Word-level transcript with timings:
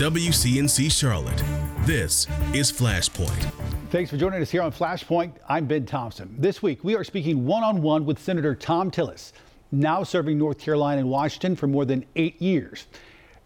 WCNC 0.00 0.90
Charlotte, 0.90 1.44
this 1.84 2.26
is 2.54 2.72
Flashpoint. 2.72 3.52
Thanks 3.90 4.10
for 4.10 4.16
joining 4.16 4.40
us 4.40 4.50
here 4.50 4.62
on 4.62 4.72
Flashpoint. 4.72 5.32
I'm 5.46 5.66
Ben 5.66 5.84
Thompson. 5.84 6.34
This 6.38 6.62
week, 6.62 6.82
we 6.82 6.96
are 6.96 7.04
speaking 7.04 7.44
one 7.44 7.62
on 7.62 7.82
one 7.82 8.06
with 8.06 8.18
Senator 8.18 8.54
Thom 8.54 8.90
Tillis, 8.90 9.32
now 9.72 10.02
serving 10.02 10.38
North 10.38 10.58
Carolina 10.58 11.02
and 11.02 11.10
Washington 11.10 11.54
for 11.54 11.66
more 11.66 11.84
than 11.84 12.06
eight 12.16 12.40
years. 12.40 12.86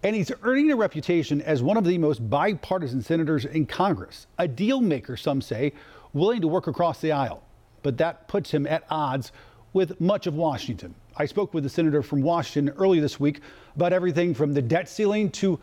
And 0.05 0.15
he's 0.15 0.31
earning 0.45 0.71
a 0.71 0.77
reputation 0.77 1.43
as 1.43 1.61
one 1.61 1.77
of 1.77 1.85
the 1.85 1.99
most 1.99 2.31
bipartisan 2.31 3.03
senators 3.03 3.47
in 3.47 3.67
Congress, 3.67 4.29
a 4.39 4.47
deal 4.47 4.81
maker, 4.81 5.17
some 5.17 5.43
say, 5.43 5.73
willing 6.13 6.41
to 6.41 6.47
work 6.47 6.69
across 6.69 7.01
the 7.01 7.11
aisle. 7.11 7.43
But 7.83 7.99
that 7.99 8.29
puts 8.29 8.53
him 8.53 8.65
at 8.69 8.85
odds 8.91 9.33
with 9.73 10.01
much 10.01 10.29
of 10.29 10.37
Washington. 10.37 10.95
I 11.17 11.27
spoke 11.27 11.53
with 11.53 11.65
the 11.65 11.71
senator 11.71 12.01
from 12.01 12.23
Washington 12.23 12.73
earlier 12.77 13.01
this 13.01 13.19
week 13.19 13.41
about 13.75 13.93
everything 13.93 14.35
from 14.35 14.55
the 14.55 14.63
debt 14.63 14.89
ceiling 14.89 15.31
to 15.33 15.59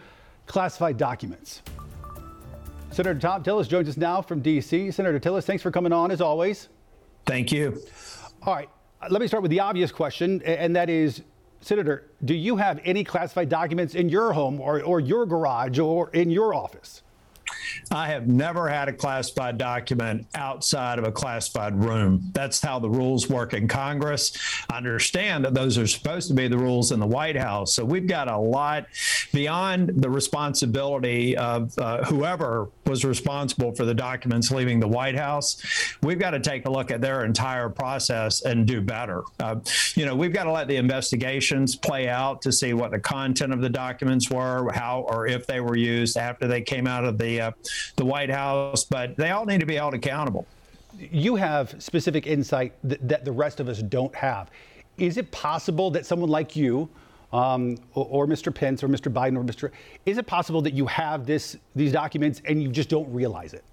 classified 0.45 0.97
documents. 0.97 1.61
Senator 2.91 3.19
Thom 3.19 3.43
Tillis 3.43 3.67
joins 3.67 3.87
us 3.87 3.97
now 3.97 4.21
from 4.21 4.41
D.C. 4.41 4.91
Senator 4.91 5.19
Tillis, 5.19 5.43
thanks 5.43 5.63
for 5.63 5.71
coming 5.71 5.93
on 5.93 6.11
as 6.11 6.19
always. 6.19 6.67
Thank 7.25 7.51
you. 7.51 7.81
All 8.43 8.53
right, 8.53 8.69
let 9.09 9.21
me 9.21 9.27
start 9.27 9.43
with 9.43 9.51
the 9.51 9.61
obvious 9.61 9.91
question, 9.91 10.41
and 10.43 10.75
that 10.75 10.89
is 10.89 11.21
Senator, 11.61 12.09
do 12.25 12.33
you 12.33 12.55
have 12.57 12.79
any 12.83 13.03
classified 13.03 13.47
documents 13.47 13.93
in 13.93 14.09
your 14.09 14.33
home 14.33 14.59
or, 14.59 14.81
or 14.81 14.99
your 14.99 15.27
garage 15.27 15.77
or 15.77 16.09
in 16.09 16.31
your 16.31 16.55
office? 16.55 17.03
I 17.91 18.07
have 18.07 18.27
never 18.27 18.67
had 18.67 18.87
a 18.87 18.93
classified 18.93 19.57
document 19.57 20.27
outside 20.35 20.99
of 20.99 21.05
a 21.05 21.11
classified 21.11 21.75
room. 21.75 22.29
That's 22.33 22.61
how 22.61 22.79
the 22.79 22.89
rules 22.89 23.29
work 23.29 23.53
in 23.53 23.67
Congress. 23.67 24.37
I 24.69 24.77
understand 24.77 25.45
that 25.45 25.53
those 25.53 25.77
are 25.77 25.87
supposed 25.87 26.27
to 26.29 26.33
be 26.33 26.47
the 26.47 26.57
rules 26.57 26.91
in 26.91 26.99
the 26.99 27.07
White 27.07 27.37
House. 27.37 27.73
So 27.73 27.85
we've 27.85 28.07
got 28.07 28.27
a 28.27 28.37
lot 28.37 28.85
beyond 29.33 29.89
the 30.01 30.09
responsibility 30.09 31.37
of 31.37 31.77
uh, 31.77 32.03
whoever 32.05 32.69
was 32.85 33.05
responsible 33.05 33.73
for 33.73 33.85
the 33.85 33.93
documents 33.93 34.51
leaving 34.51 34.79
the 34.79 34.87
White 34.87 35.15
House. 35.15 35.61
We've 36.03 36.19
got 36.19 36.31
to 36.31 36.39
take 36.39 36.65
a 36.65 36.69
look 36.69 36.91
at 36.91 37.01
their 37.01 37.23
entire 37.23 37.69
process 37.69 38.41
and 38.43 38.67
do 38.67 38.81
better. 38.81 39.23
Uh, 39.39 39.55
you 39.95 40.05
know, 40.05 40.15
we've 40.15 40.33
got 40.33 40.43
to 40.43 40.51
let 40.51 40.67
the 40.67 40.75
investigations 40.75 41.75
play 41.75 42.09
out 42.09 42.41
to 42.41 42.51
see 42.51 42.73
what 42.73 42.91
the 42.91 42.99
content 42.99 43.53
of 43.53 43.61
the 43.61 43.69
documents 43.69 44.29
were, 44.29 44.71
how 44.73 45.01
or 45.07 45.27
if 45.27 45.47
they 45.47 45.61
were 45.61 45.77
used 45.77 46.17
after 46.17 46.47
they 46.47 46.61
came 46.61 46.87
out 46.87 47.05
of 47.05 47.17
the 47.17 47.41
uh, 47.41 47.51
the 47.95 48.05
White 48.05 48.29
House, 48.29 48.83
but 48.83 49.15
they 49.17 49.31
all 49.31 49.45
need 49.45 49.59
to 49.59 49.65
be 49.65 49.75
held 49.75 49.93
accountable. 49.93 50.47
You 50.97 51.35
have 51.35 51.75
specific 51.79 52.27
insight 52.27 52.73
that, 52.83 53.07
that 53.07 53.25
the 53.25 53.31
rest 53.31 53.59
of 53.59 53.69
us 53.69 53.81
don't 53.81 54.13
have. 54.15 54.49
Is 54.97 55.17
it 55.17 55.31
possible 55.31 55.89
that 55.91 56.05
someone 56.05 56.29
like 56.29 56.55
you, 56.55 56.89
um, 57.33 57.77
or, 57.93 58.07
or, 58.09 58.27
Mr. 58.27 58.53
Pence, 58.53 58.83
or 58.83 58.89
Mr. 58.89 59.11
Biden, 59.11 59.37
or 59.37 59.43
Mr. 59.43 59.71
Is 60.05 60.17
it 60.17 60.27
possible 60.27 60.61
that 60.63 60.73
you 60.73 60.85
have 60.87 61.25
this 61.25 61.55
these 61.75 61.93
documents 61.93 62.41
and 62.45 62.61
you 62.61 62.69
just 62.69 62.89
don't 62.89 63.11
realize 63.11 63.53
it? 63.53 63.63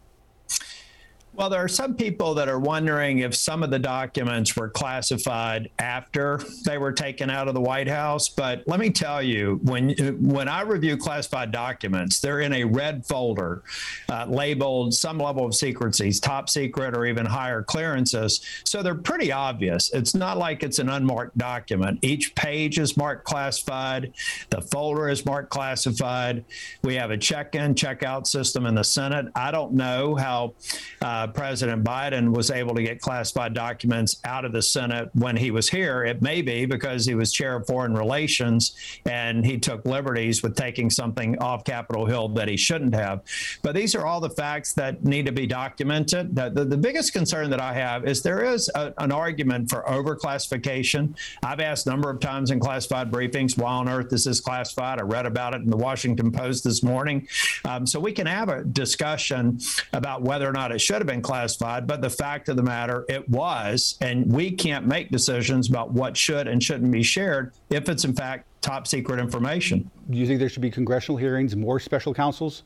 Well, 1.39 1.51
there 1.51 1.63
are 1.63 1.69
some 1.69 1.95
people 1.95 2.35
that 2.35 2.49
are 2.49 2.59
wondering 2.59 3.21
if 3.21 3.33
some 3.33 3.63
of 3.63 3.71
the 3.71 3.79
documents 3.79 4.57
were 4.57 4.69
classified 4.69 5.71
after 5.79 6.41
they 6.65 6.79
were 6.79 6.91
taken 6.91 7.31
out 7.31 7.47
of 7.47 7.55
the 7.55 7.61
White 7.61 7.87
House. 7.87 8.29
But 8.29 8.65
let 8.67 8.81
me 8.81 8.91
tell 8.91 9.23
you, 9.23 9.61
when 9.63 9.91
when 10.21 10.49
I 10.49 10.63
review 10.63 10.97
classified 10.97 11.53
documents, 11.53 12.19
they're 12.19 12.41
in 12.41 12.53
a 12.53 12.65
red 12.65 13.07
folder 13.07 13.63
uh, 14.09 14.27
labeled 14.29 14.95
some 14.95 15.19
level 15.19 15.47
of 15.47 15.55
secrecy, 15.55 16.11
top 16.11 16.51
secret, 16.51 16.97
or 16.97 17.07
even 17.07 17.25
higher 17.25 17.63
clearances. 17.63 18.41
So 18.65 18.83
they're 18.83 18.97
pretty 18.97 19.31
obvious. 19.31 19.93
It's 19.93 20.17
not 20.17 20.39
like 20.39 20.65
it's 20.65 20.81
an 20.81 20.89
unmarked 20.89 21.39
document. 21.39 22.01
Each 22.03 22.35
page 22.35 22.81
is 22.81 22.97
marked 22.97 23.25
classified. 23.25 24.13
The 24.51 24.61
folder 24.61 25.09
is 25.09 25.25
marked 25.25 25.51
classified. 25.51 26.45
We 26.83 26.97
have 26.97 27.13
a 27.13 27.17
check-in, 27.17 27.77
check-out 27.77 28.27
system 28.27 28.67
in 28.67 28.75
the 28.75 28.83
Senate. 28.83 29.27
I 29.37 29.53
don't 29.53 29.75
know 29.75 30.17
how. 30.17 30.55
Uh, 31.01 31.28
President 31.35 31.85
Biden 31.85 32.33
was 32.35 32.51
able 32.51 32.75
to 32.75 32.83
get 32.83 33.01
classified 33.01 33.55
documents 33.55 34.21
out 34.25 34.45
of 34.45 34.53
the 34.53 34.63
Senate 34.63 35.11
when 35.15 35.37
he 35.37 35.51
was 35.51 35.69
here. 35.69 36.05
It 36.05 36.23
may 36.23 36.43
be 36.43 36.67
because 36.67 37.07
he 37.07 37.15
was 37.15 37.33
chair 37.33 37.57
of 37.57 37.67
foreign 37.67 37.95
relations 37.95 38.77
and 39.07 39.45
he 39.45 39.59
took 39.59 39.85
liberties 39.85 40.43
with 40.43 40.57
taking 40.57 40.91
something 40.91 41.39
off 41.39 41.65
Capitol 41.65 42.07
Hill 42.07 42.29
that 42.31 42.49
he 42.49 42.57
shouldn't 42.57 42.95
have. 42.95 43.23
But 43.63 43.75
these 43.75 43.95
are 43.95 44.07
all 44.07 44.21
the 44.21 44.31
facts 44.31 44.73
that 44.75 45.05
need 45.05 45.27
to 45.27 45.33
be 45.33 45.47
documented. 45.47 46.35
The, 46.35 46.51
the, 46.51 46.65
the 46.65 46.77
biggest 46.77 47.13
concern 47.13 47.51
that 47.51 47.61
I 47.61 47.73
have 47.73 48.07
is 48.07 48.23
there 48.23 48.45
is 48.45 48.71
a, 48.75 48.95
an 48.99 49.13
argument 49.13 49.71
for 49.71 49.83
overclassification. 49.83 51.17
I've 51.43 51.61
asked 51.61 51.87
a 51.87 51.91
number 51.91 52.11
of 52.11 52.21
times 52.21 52.51
in 52.51 52.61
classified 52.61 53.11
briefings, 53.11 53.59
why 53.59 53.73
on 53.73 53.89
earth 53.89 54.13
is 54.13 54.25
this 54.25 54.41
classified? 54.41 54.99
I 54.99 55.03
read 55.03 55.27
about 55.27 55.55
it 55.55 55.63
in 55.63 55.71
the 55.71 55.77
Washington 55.77 56.33
Post 56.33 56.65
this 56.65 56.83
morning. 56.83 57.27
Um, 57.65 57.87
so 57.87 58.01
we 58.01 58.13
can 58.13 58.27
have 58.27 58.49
a 58.49 58.65
discussion 58.65 59.59
about 59.93 60.23
whether 60.23 60.49
or 60.49 60.53
not 60.53 60.73
it 60.73 60.81
should 60.81 60.97
have 60.97 61.07
been 61.09 61.23
classified, 61.23 61.87
but 61.87 62.01
the 62.01 62.11
fact 62.11 62.49
of 62.49 62.57
the 62.57 62.63
matter, 62.63 63.05
it 63.09 63.29
was. 63.29 63.97
And 64.01 64.31
we 64.31 64.51
can't 64.51 64.87
make 64.87 65.11
decisions 65.11 65.69
about 65.69 65.91
what 65.91 66.17
should 66.17 66.47
and 66.47 66.63
shouldn't 66.63 66.93
be 66.93 67.03
shared 67.03 67.53
if 67.71 67.89
it's 67.89 68.05
in 68.05 68.15
fact 68.15 68.47
top 68.61 68.87
secret 68.87 69.19
information. 69.19 69.91
Do 70.11 70.19
you 70.19 70.27
think 70.27 70.39
there 70.39 70.49
should 70.49 70.63
be 70.63 70.71
congressional 70.71 71.17
hearings, 71.17 71.57
more 71.57 71.81
special 71.81 72.15
counsels? 72.15 72.63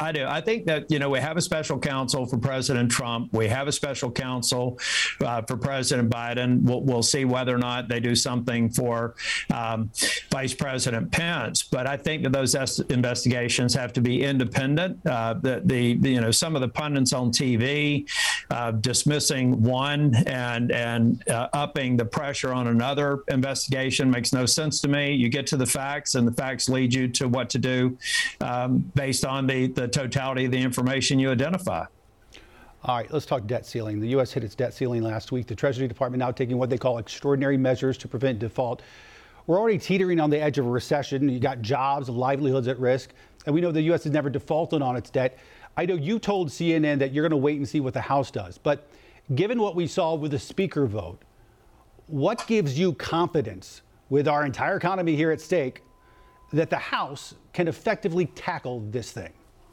I 0.00 0.12
do. 0.12 0.26
I 0.26 0.40
think 0.40 0.66
that, 0.66 0.90
you 0.90 0.98
know, 0.98 1.10
we 1.10 1.20
have 1.20 1.36
a 1.36 1.40
special 1.40 1.78
counsel 1.78 2.26
for 2.26 2.38
President 2.38 2.90
Trump. 2.90 3.32
We 3.32 3.48
have 3.48 3.68
a 3.68 3.72
special 3.72 4.10
counsel 4.10 4.78
uh, 5.20 5.42
for 5.42 5.56
President 5.56 6.10
Biden. 6.10 6.62
We'll, 6.62 6.82
we'll, 6.82 7.02
see 7.02 7.24
whether 7.24 7.54
or 7.54 7.58
not 7.58 7.88
they 7.88 7.98
do 7.98 8.14
something 8.14 8.70
for 8.70 9.16
um, 9.52 9.90
Vice 10.30 10.54
President 10.54 11.10
Pence. 11.10 11.64
But 11.64 11.88
I 11.88 11.96
think 11.96 12.22
that 12.22 12.32
those 12.32 12.54
investigations 12.90 13.74
have 13.74 13.92
to 13.94 14.00
be 14.00 14.22
independent. 14.22 15.04
Uh, 15.04 15.34
the, 15.34 15.62
the, 15.64 15.98
you 16.08 16.20
know, 16.20 16.30
some 16.30 16.54
of 16.54 16.62
the 16.62 16.68
pundits 16.68 17.12
on 17.12 17.30
TV 17.30 18.08
uh, 18.50 18.70
dismissing 18.70 19.62
one 19.62 20.14
and, 20.26 20.70
and 20.70 21.28
uh, 21.28 21.48
upping 21.52 21.96
the 21.96 22.04
pressure 22.04 22.52
on 22.52 22.68
another 22.68 23.24
investigation 23.28 24.10
makes 24.10 24.32
no 24.32 24.46
sense 24.46 24.80
to 24.80 24.88
me. 24.88 25.12
You 25.12 25.28
get 25.28 25.46
to 25.48 25.56
the 25.56 25.66
facts, 25.66 26.14
and 26.14 26.26
the 26.26 26.32
facts 26.32 26.68
lead 26.68 26.94
you 26.94 27.08
to 27.08 27.28
what 27.28 27.50
to 27.50 27.58
do 27.58 27.98
um, 28.40 28.78
based 28.94 29.24
on 29.24 29.46
the, 29.46 29.66
the 29.68 29.81
totality 29.88 30.46
of 30.46 30.50
the 30.50 30.60
information 30.60 31.18
you 31.18 31.30
identify. 31.30 31.84
All 32.84 32.96
right, 32.96 33.12
let's 33.12 33.26
talk 33.26 33.46
debt 33.46 33.64
ceiling. 33.64 34.00
The 34.00 34.08
U.S. 34.08 34.32
hit 34.32 34.42
its 34.42 34.56
debt 34.56 34.74
ceiling 34.74 35.02
last 35.02 35.30
week. 35.30 35.46
The 35.46 35.54
Treasury 35.54 35.86
Department 35.86 36.18
now 36.18 36.32
taking 36.32 36.58
what 36.58 36.68
they 36.68 36.78
call 36.78 36.98
extraordinary 36.98 37.56
measures 37.56 37.96
to 37.98 38.08
prevent 38.08 38.40
default. 38.40 38.82
We're 39.46 39.58
already 39.58 39.78
teetering 39.78 40.18
on 40.18 40.30
the 40.30 40.40
edge 40.40 40.58
of 40.58 40.66
a 40.66 40.70
recession. 40.70 41.28
You 41.28 41.38
got 41.38 41.62
jobs, 41.62 42.08
livelihoods 42.08 42.66
at 42.66 42.78
risk, 42.80 43.10
and 43.46 43.54
we 43.54 43.60
know 43.60 43.70
the 43.70 43.82
U.S. 43.82 44.02
has 44.04 44.12
never 44.12 44.30
defaulted 44.30 44.82
on 44.82 44.96
its 44.96 45.10
debt. 45.10 45.38
I 45.76 45.86
know 45.86 45.94
you 45.94 46.18
told 46.18 46.48
CNN 46.48 46.98
that 46.98 47.12
you're 47.12 47.22
going 47.22 47.30
to 47.30 47.36
wait 47.36 47.58
and 47.58 47.68
see 47.68 47.78
what 47.80 47.94
the 47.94 48.00
House 48.00 48.30
does, 48.30 48.58
but 48.58 48.88
given 49.34 49.60
what 49.60 49.76
we 49.76 49.86
saw 49.86 50.14
with 50.14 50.32
the 50.32 50.38
speaker 50.38 50.86
vote, 50.86 51.22
what 52.08 52.46
gives 52.46 52.78
you 52.78 52.94
confidence 52.94 53.82
with 54.10 54.28
our 54.28 54.44
entire 54.44 54.76
economy 54.76 55.16
here 55.16 55.30
at 55.30 55.40
stake 55.40 55.82
that 56.52 56.68
the 56.68 56.76
House 56.76 57.34
can 57.52 57.68
effectively 57.68 58.26
tackle 58.26 58.80
this 58.90 59.12
thing? 59.12 59.32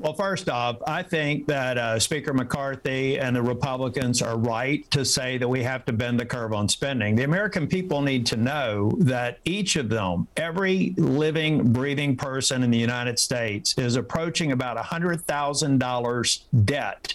Well, 0.00 0.14
first 0.14 0.48
off, 0.48 0.76
I 0.86 1.02
think 1.02 1.48
that 1.48 1.76
uh, 1.76 1.98
Speaker 1.98 2.32
McCarthy 2.32 3.18
and 3.18 3.34
the 3.34 3.42
Republicans 3.42 4.22
are 4.22 4.38
right 4.38 4.88
to 4.92 5.04
say 5.04 5.38
that 5.38 5.48
we 5.48 5.64
have 5.64 5.84
to 5.86 5.92
bend 5.92 6.20
the 6.20 6.24
curve 6.24 6.52
on 6.52 6.68
spending. 6.68 7.16
The 7.16 7.24
American 7.24 7.66
people 7.66 8.00
need 8.00 8.24
to 8.26 8.36
know 8.36 8.92
that 8.98 9.40
each 9.44 9.74
of 9.74 9.88
them, 9.88 10.28
every 10.36 10.94
living, 10.98 11.72
breathing 11.72 12.16
person 12.16 12.62
in 12.62 12.70
the 12.70 12.78
United 12.78 13.18
States, 13.18 13.76
is 13.76 13.96
approaching 13.96 14.52
about 14.52 14.76
$100,000 14.76 16.40
debt 16.64 17.14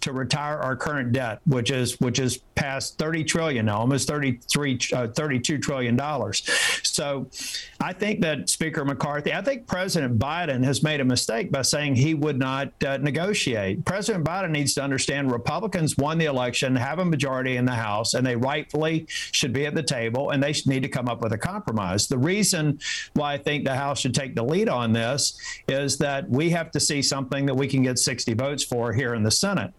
to 0.00 0.12
retire 0.12 0.58
our 0.58 0.74
current 0.74 1.12
debt, 1.12 1.40
which 1.46 1.70
is 1.70 2.00
which 2.00 2.18
is 2.18 2.38
past 2.56 2.98
30 2.98 3.22
trillion 3.24 3.66
now, 3.66 3.78
almost 3.78 4.08
33, 4.08 4.80
uh, 4.92 5.06
32 5.06 5.58
trillion 5.58 5.94
dollars. 5.94 6.42
So, 6.82 7.28
I 7.80 7.92
think 7.92 8.22
that 8.22 8.48
Speaker 8.48 8.84
McCarthy, 8.84 9.34
I 9.34 9.42
think 9.42 9.66
President 9.66 10.18
Biden 10.18 10.64
has 10.64 10.82
made 10.82 11.00
a 11.00 11.04
mistake 11.04 11.52
by 11.52 11.62
saying 11.62 11.96
he 11.96 12.14
would 12.24 12.38
not 12.38 12.72
uh, 12.82 12.96
negotiate. 12.96 13.84
President 13.84 14.24
Biden 14.24 14.50
needs 14.50 14.72
to 14.74 14.82
understand 14.82 15.30
Republicans 15.30 15.96
won 15.98 16.16
the 16.16 16.24
election, 16.24 16.74
have 16.74 16.98
a 16.98 17.04
majority 17.04 17.56
in 17.58 17.66
the 17.66 17.74
House, 17.74 18.14
and 18.14 18.26
they 18.26 18.34
rightfully 18.34 19.06
should 19.08 19.52
be 19.52 19.66
at 19.66 19.74
the 19.74 19.82
table, 19.82 20.30
and 20.30 20.42
they 20.42 20.54
need 20.64 20.82
to 20.82 20.88
come 20.88 21.06
up 21.06 21.20
with 21.20 21.34
a 21.34 21.38
compromise. 21.38 22.08
The 22.08 22.16
reason 22.16 22.80
why 23.12 23.34
I 23.34 23.38
think 23.38 23.64
the 23.64 23.76
House 23.76 24.00
should 24.00 24.14
take 24.14 24.34
the 24.34 24.42
lead 24.42 24.70
on 24.70 24.94
this 24.94 25.38
is 25.68 25.98
that 25.98 26.28
we 26.30 26.48
have 26.50 26.70
to 26.70 26.80
see 26.80 27.02
something 27.02 27.44
that 27.44 27.54
we 27.54 27.68
can 27.68 27.82
get 27.82 27.98
60 27.98 28.32
votes 28.32 28.64
for 28.64 28.94
here 28.94 29.14
in 29.14 29.22
the 29.22 29.30
Senate. 29.30 29.74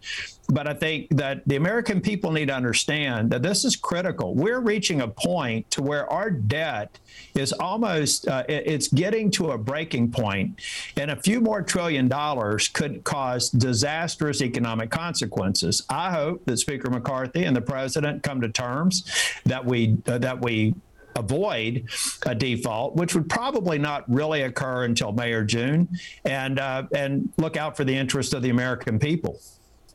But 0.48 0.68
I 0.68 0.74
think 0.74 1.09
that 1.18 1.41
the 1.48 1.56
American 1.56 2.01
people 2.01 2.31
need 2.31 2.48
to 2.48 2.53
understand 2.53 3.31
that 3.31 3.41
this 3.41 3.65
is 3.65 3.75
critical. 3.75 4.36
We're 4.36 4.59
reaching 4.59 5.01
a 5.01 5.07
point 5.07 5.71
to 5.71 5.81
where 5.81 6.12
our 6.12 6.30
debt 6.30 7.00
is 7.33 7.51
almost 7.53 8.27
uh, 8.27 8.44
it's 8.48 8.88
getting 8.89 9.31
to 9.31 9.51
a 9.51 9.57
breaking 9.57 10.12
point, 10.12 10.59
and 10.98 11.09
a 11.09 11.15
few 11.15 11.41
more 11.41 11.62
trillion 11.62 12.07
dollars 12.07 12.35
could 12.74 13.04
cause 13.04 13.50
disastrous 13.50 14.42
economic 14.42 14.90
consequences. 14.90 15.84
I 15.90 16.12
hope 16.12 16.46
that 16.46 16.58
Speaker 16.58 16.90
McCarthy 16.90 17.44
and 17.44 17.56
the 17.56 17.62
president 17.62 18.24
come 18.24 18.42
to 18.42 18.50
terms 18.50 19.10
that 19.46 19.64
we 19.64 19.98
uh, 20.08 20.18
that 20.20 20.42
we 20.42 20.76
avoid 21.16 21.88
a 22.26 22.36
default, 22.36 22.96
which 22.96 23.16
would 23.16 23.30
probably 23.30 23.78
not 23.78 24.04
really 24.10 24.42
occur 24.42 24.84
until 24.84 25.12
May 25.12 25.32
or 25.32 25.44
June, 25.44 25.88
and 26.26 26.60
uh, 26.60 26.84
and 26.94 27.32
look 27.38 27.58
out 27.58 27.78
for 27.78 27.84
the 27.84 27.96
interest 27.96 28.34
of 28.34 28.42
the 28.42 28.50
American 28.50 29.00
people. 29.00 29.40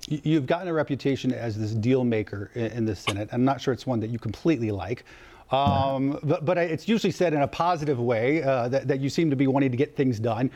You've 0.08 0.46
gotten 0.46 0.66
a 0.66 0.72
reputation 0.72 1.32
as 1.32 1.58
this 1.58 1.72
deal 1.72 2.04
maker 2.04 2.50
in 2.54 2.84
the 2.84 2.96
Senate. 2.96 3.28
I'm 3.32 3.44
not 3.44 3.60
sure 3.60 3.72
it's 3.72 3.86
one 3.86 4.00
that 4.00 4.10
you 4.10 4.18
completely 4.18 4.70
like. 4.70 5.04
Um, 5.50 6.18
but, 6.22 6.44
but, 6.44 6.58
it's 6.58 6.86
usually 6.86 7.10
said 7.10 7.34
in 7.34 7.42
a 7.42 7.48
positive 7.48 7.98
way 7.98 8.42
uh, 8.42 8.68
that, 8.68 8.86
that, 8.86 9.00
you 9.00 9.10
seem 9.10 9.30
to 9.30 9.36
be 9.36 9.48
wanting 9.48 9.72
to 9.72 9.76
get 9.76 9.96
things 9.96 10.20
done. 10.20 10.48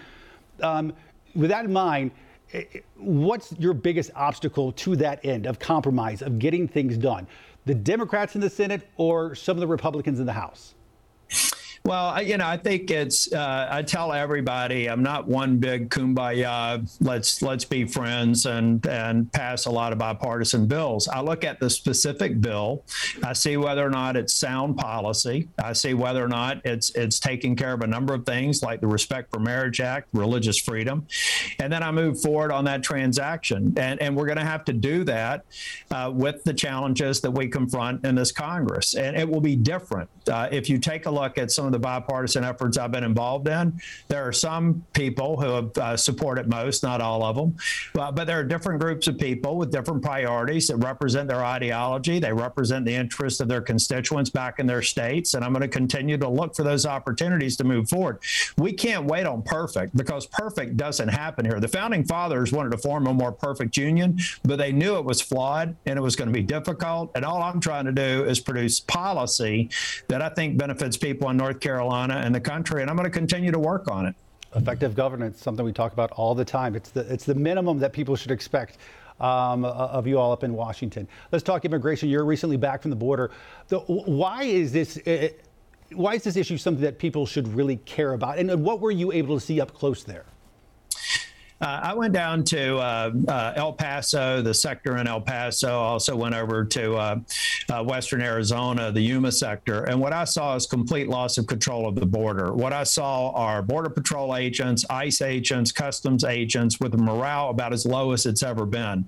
Um, 0.62 0.92
with 1.34 1.50
that 1.50 1.64
in 1.64 1.72
mind, 1.72 2.10
eh, 2.52 2.64
eh, 2.74 2.80
what's 2.96 3.52
your 3.58 3.74
biggest 3.74 4.10
obstacle 4.14 4.72
to 4.72 4.96
that 4.96 5.24
end 5.24 5.46
of 5.46 5.58
compromise, 5.58 6.22
of 6.22 6.38
getting 6.38 6.68
things 6.68 6.96
done? 6.96 7.26
The 7.66 7.74
Democrats 7.74 8.34
in 8.34 8.40
the 8.40 8.50
Senate 8.50 8.88
or 8.96 9.34
some 9.34 9.56
of 9.56 9.60
the 9.60 9.66
Republicans 9.66 10.20
in 10.20 10.26
the 10.26 10.32
House? 10.32 10.74
Well, 11.86 12.22
you 12.22 12.38
know, 12.38 12.46
I 12.46 12.56
think 12.56 12.90
it's. 12.90 13.30
Uh, 13.30 13.68
I 13.70 13.82
tell 13.82 14.10
everybody, 14.10 14.88
I'm 14.88 15.02
not 15.02 15.28
one 15.28 15.58
big 15.58 15.90
kumbaya. 15.90 16.90
Let's 17.02 17.42
let's 17.42 17.66
be 17.66 17.84
friends 17.84 18.46
and 18.46 18.86
and 18.86 19.30
pass 19.32 19.66
a 19.66 19.70
lot 19.70 19.92
of 19.92 19.98
bipartisan 19.98 20.66
bills. 20.66 21.08
I 21.08 21.20
look 21.20 21.44
at 21.44 21.60
the 21.60 21.68
specific 21.68 22.40
bill. 22.40 22.86
I 23.22 23.34
see 23.34 23.58
whether 23.58 23.86
or 23.86 23.90
not 23.90 24.16
it's 24.16 24.32
sound 24.32 24.78
policy. 24.78 25.50
I 25.62 25.74
see 25.74 25.92
whether 25.92 26.24
or 26.24 26.28
not 26.28 26.64
it's 26.64 26.88
it's 26.94 27.20
taking 27.20 27.54
care 27.54 27.74
of 27.74 27.82
a 27.82 27.86
number 27.86 28.14
of 28.14 28.24
things 28.24 28.62
like 28.62 28.80
the 28.80 28.86
Respect 28.86 29.30
for 29.30 29.38
Marriage 29.38 29.82
Act, 29.82 30.08
religious 30.14 30.58
freedom, 30.58 31.06
and 31.58 31.70
then 31.70 31.82
I 31.82 31.90
move 31.90 32.18
forward 32.18 32.50
on 32.50 32.64
that 32.64 32.82
transaction. 32.82 33.74
And 33.76 34.00
and 34.00 34.16
we're 34.16 34.24
going 34.24 34.38
to 34.38 34.44
have 34.46 34.64
to 34.64 34.72
do 34.72 35.04
that 35.04 35.44
uh, 35.90 36.10
with 36.14 36.44
the 36.44 36.54
challenges 36.54 37.20
that 37.20 37.32
we 37.32 37.46
confront 37.46 38.06
in 38.06 38.14
this 38.14 38.32
Congress. 38.32 38.94
And 38.94 39.18
it 39.18 39.28
will 39.28 39.42
be 39.42 39.54
different 39.54 40.08
uh, 40.30 40.48
if 40.50 40.70
you 40.70 40.78
take 40.78 41.04
a 41.04 41.10
look 41.10 41.36
at 41.36 41.50
some 41.50 41.66
of 41.66 41.73
the 41.74 41.78
bipartisan 41.78 42.44
efforts 42.44 42.78
I've 42.78 42.92
been 42.92 43.04
involved 43.04 43.48
in. 43.48 43.80
There 44.08 44.26
are 44.26 44.32
some 44.32 44.84
people 44.92 45.40
who 45.40 45.50
have 45.50 45.78
uh, 45.78 45.96
supported 45.96 46.48
most, 46.48 46.82
not 46.82 47.00
all 47.00 47.24
of 47.24 47.36
them, 47.36 47.56
but, 47.92 48.12
but 48.12 48.26
there 48.26 48.38
are 48.38 48.44
different 48.44 48.80
groups 48.80 49.06
of 49.08 49.18
people 49.18 49.56
with 49.56 49.70
different 49.70 50.02
priorities 50.02 50.68
that 50.68 50.76
represent 50.76 51.28
their 51.28 51.44
ideology. 51.44 52.18
They 52.18 52.32
represent 52.32 52.84
the 52.84 52.94
interests 52.94 53.40
of 53.40 53.48
their 53.48 53.60
constituents 53.60 54.30
back 54.30 54.58
in 54.58 54.66
their 54.66 54.82
states, 54.82 55.34
and 55.34 55.44
I'm 55.44 55.52
going 55.52 55.62
to 55.62 55.68
continue 55.68 56.16
to 56.18 56.28
look 56.28 56.54
for 56.54 56.62
those 56.62 56.86
opportunities 56.86 57.56
to 57.56 57.64
move 57.64 57.88
forward. 57.88 58.18
We 58.56 58.72
can't 58.72 59.04
wait 59.04 59.26
on 59.26 59.42
perfect 59.42 59.96
because 59.96 60.26
perfect 60.26 60.76
doesn't 60.76 61.08
happen 61.08 61.44
here. 61.44 61.60
The 61.60 61.68
founding 61.68 62.04
fathers 62.04 62.52
wanted 62.52 62.70
to 62.70 62.78
form 62.78 63.06
a 63.06 63.12
more 63.12 63.32
perfect 63.32 63.76
union, 63.76 64.18
but 64.44 64.56
they 64.56 64.72
knew 64.72 64.96
it 64.96 65.04
was 65.04 65.20
flawed 65.20 65.76
and 65.86 65.98
it 65.98 66.02
was 66.02 66.14
going 66.14 66.28
to 66.28 66.32
be 66.32 66.42
difficult. 66.42 67.10
And 67.14 67.24
all 67.24 67.42
I'm 67.42 67.60
trying 67.60 67.86
to 67.86 67.92
do 67.92 68.24
is 68.24 68.38
produce 68.38 68.80
policy 68.80 69.70
that 70.08 70.22
I 70.22 70.28
think 70.28 70.56
benefits 70.56 70.96
people 70.96 71.28
in 71.30 71.36
North 71.36 71.60
Carolina 71.64 72.20
and 72.22 72.34
the 72.34 72.40
country, 72.40 72.82
and 72.82 72.90
I'm 72.90 72.96
going 72.96 73.10
to 73.10 73.18
continue 73.18 73.50
to 73.50 73.58
work 73.58 73.90
on 73.90 74.04
it. 74.04 74.14
Effective 74.54 74.94
governance, 74.94 75.42
something 75.42 75.64
we 75.64 75.72
talk 75.72 75.94
about 75.94 76.12
all 76.12 76.34
the 76.34 76.44
time. 76.44 76.76
It's 76.76 76.90
the 76.90 77.00
it's 77.12 77.24
the 77.24 77.34
minimum 77.34 77.78
that 77.78 77.92
people 77.92 78.14
should 78.14 78.30
expect. 78.30 78.78
Um, 79.20 79.64
of 79.64 80.08
you 80.08 80.18
all 80.18 80.32
up 80.32 80.42
in 80.42 80.54
Washington. 80.54 81.06
Let's 81.30 81.44
talk 81.44 81.64
immigration. 81.64 82.08
You're 82.08 82.24
recently 82.24 82.56
back 82.56 82.82
from 82.82 82.90
the 82.90 82.96
border. 82.96 83.30
The, 83.68 83.78
why 83.78 84.42
is 84.42 84.72
this? 84.72 84.98
Uh, 85.06 85.28
why 85.92 86.14
is 86.14 86.24
this 86.24 86.36
issue 86.36 86.58
something 86.58 86.82
that 86.82 86.98
people 86.98 87.24
should 87.24 87.46
really 87.48 87.76
care 87.76 88.12
about? 88.12 88.38
And 88.38 88.64
what 88.64 88.80
were 88.80 88.90
you 88.90 89.12
able 89.12 89.38
to 89.38 89.44
see 89.44 89.60
up 89.60 89.72
close 89.72 90.02
there? 90.02 90.26
Uh, 91.60 91.80
I 91.82 91.94
went 91.94 92.12
down 92.12 92.44
to 92.44 92.76
uh, 92.76 93.12
uh, 93.28 93.52
El 93.56 93.72
Paso, 93.72 94.42
the 94.42 94.52
sector 94.52 94.96
in 94.98 95.06
El 95.06 95.20
Paso. 95.20 95.72
Also 95.72 96.16
went 96.16 96.34
over 96.34 96.64
to 96.64 97.22
uh, 97.70 97.82
Western 97.82 98.22
Arizona, 98.22 98.90
the 98.92 99.00
Yuma 99.00 99.32
sector. 99.32 99.84
And 99.84 100.00
what 100.00 100.12
I 100.12 100.24
saw 100.24 100.54
is 100.56 100.66
complete 100.66 101.08
loss 101.08 101.38
of 101.38 101.46
control 101.46 101.88
of 101.88 101.94
the 101.94 102.06
border. 102.06 102.52
What 102.52 102.72
I 102.72 102.84
saw 102.84 103.30
are 103.30 103.62
Border 103.62 103.90
Patrol 103.90 104.36
agents, 104.36 104.84
ICE 104.90 105.22
agents, 105.22 105.72
Customs 105.72 106.24
agents 106.24 106.80
with 106.80 106.94
a 106.94 106.98
morale 106.98 107.50
about 107.50 107.72
as 107.72 107.86
low 107.86 108.12
as 108.12 108.26
it's 108.26 108.42
ever 108.42 108.66
been. 108.66 109.06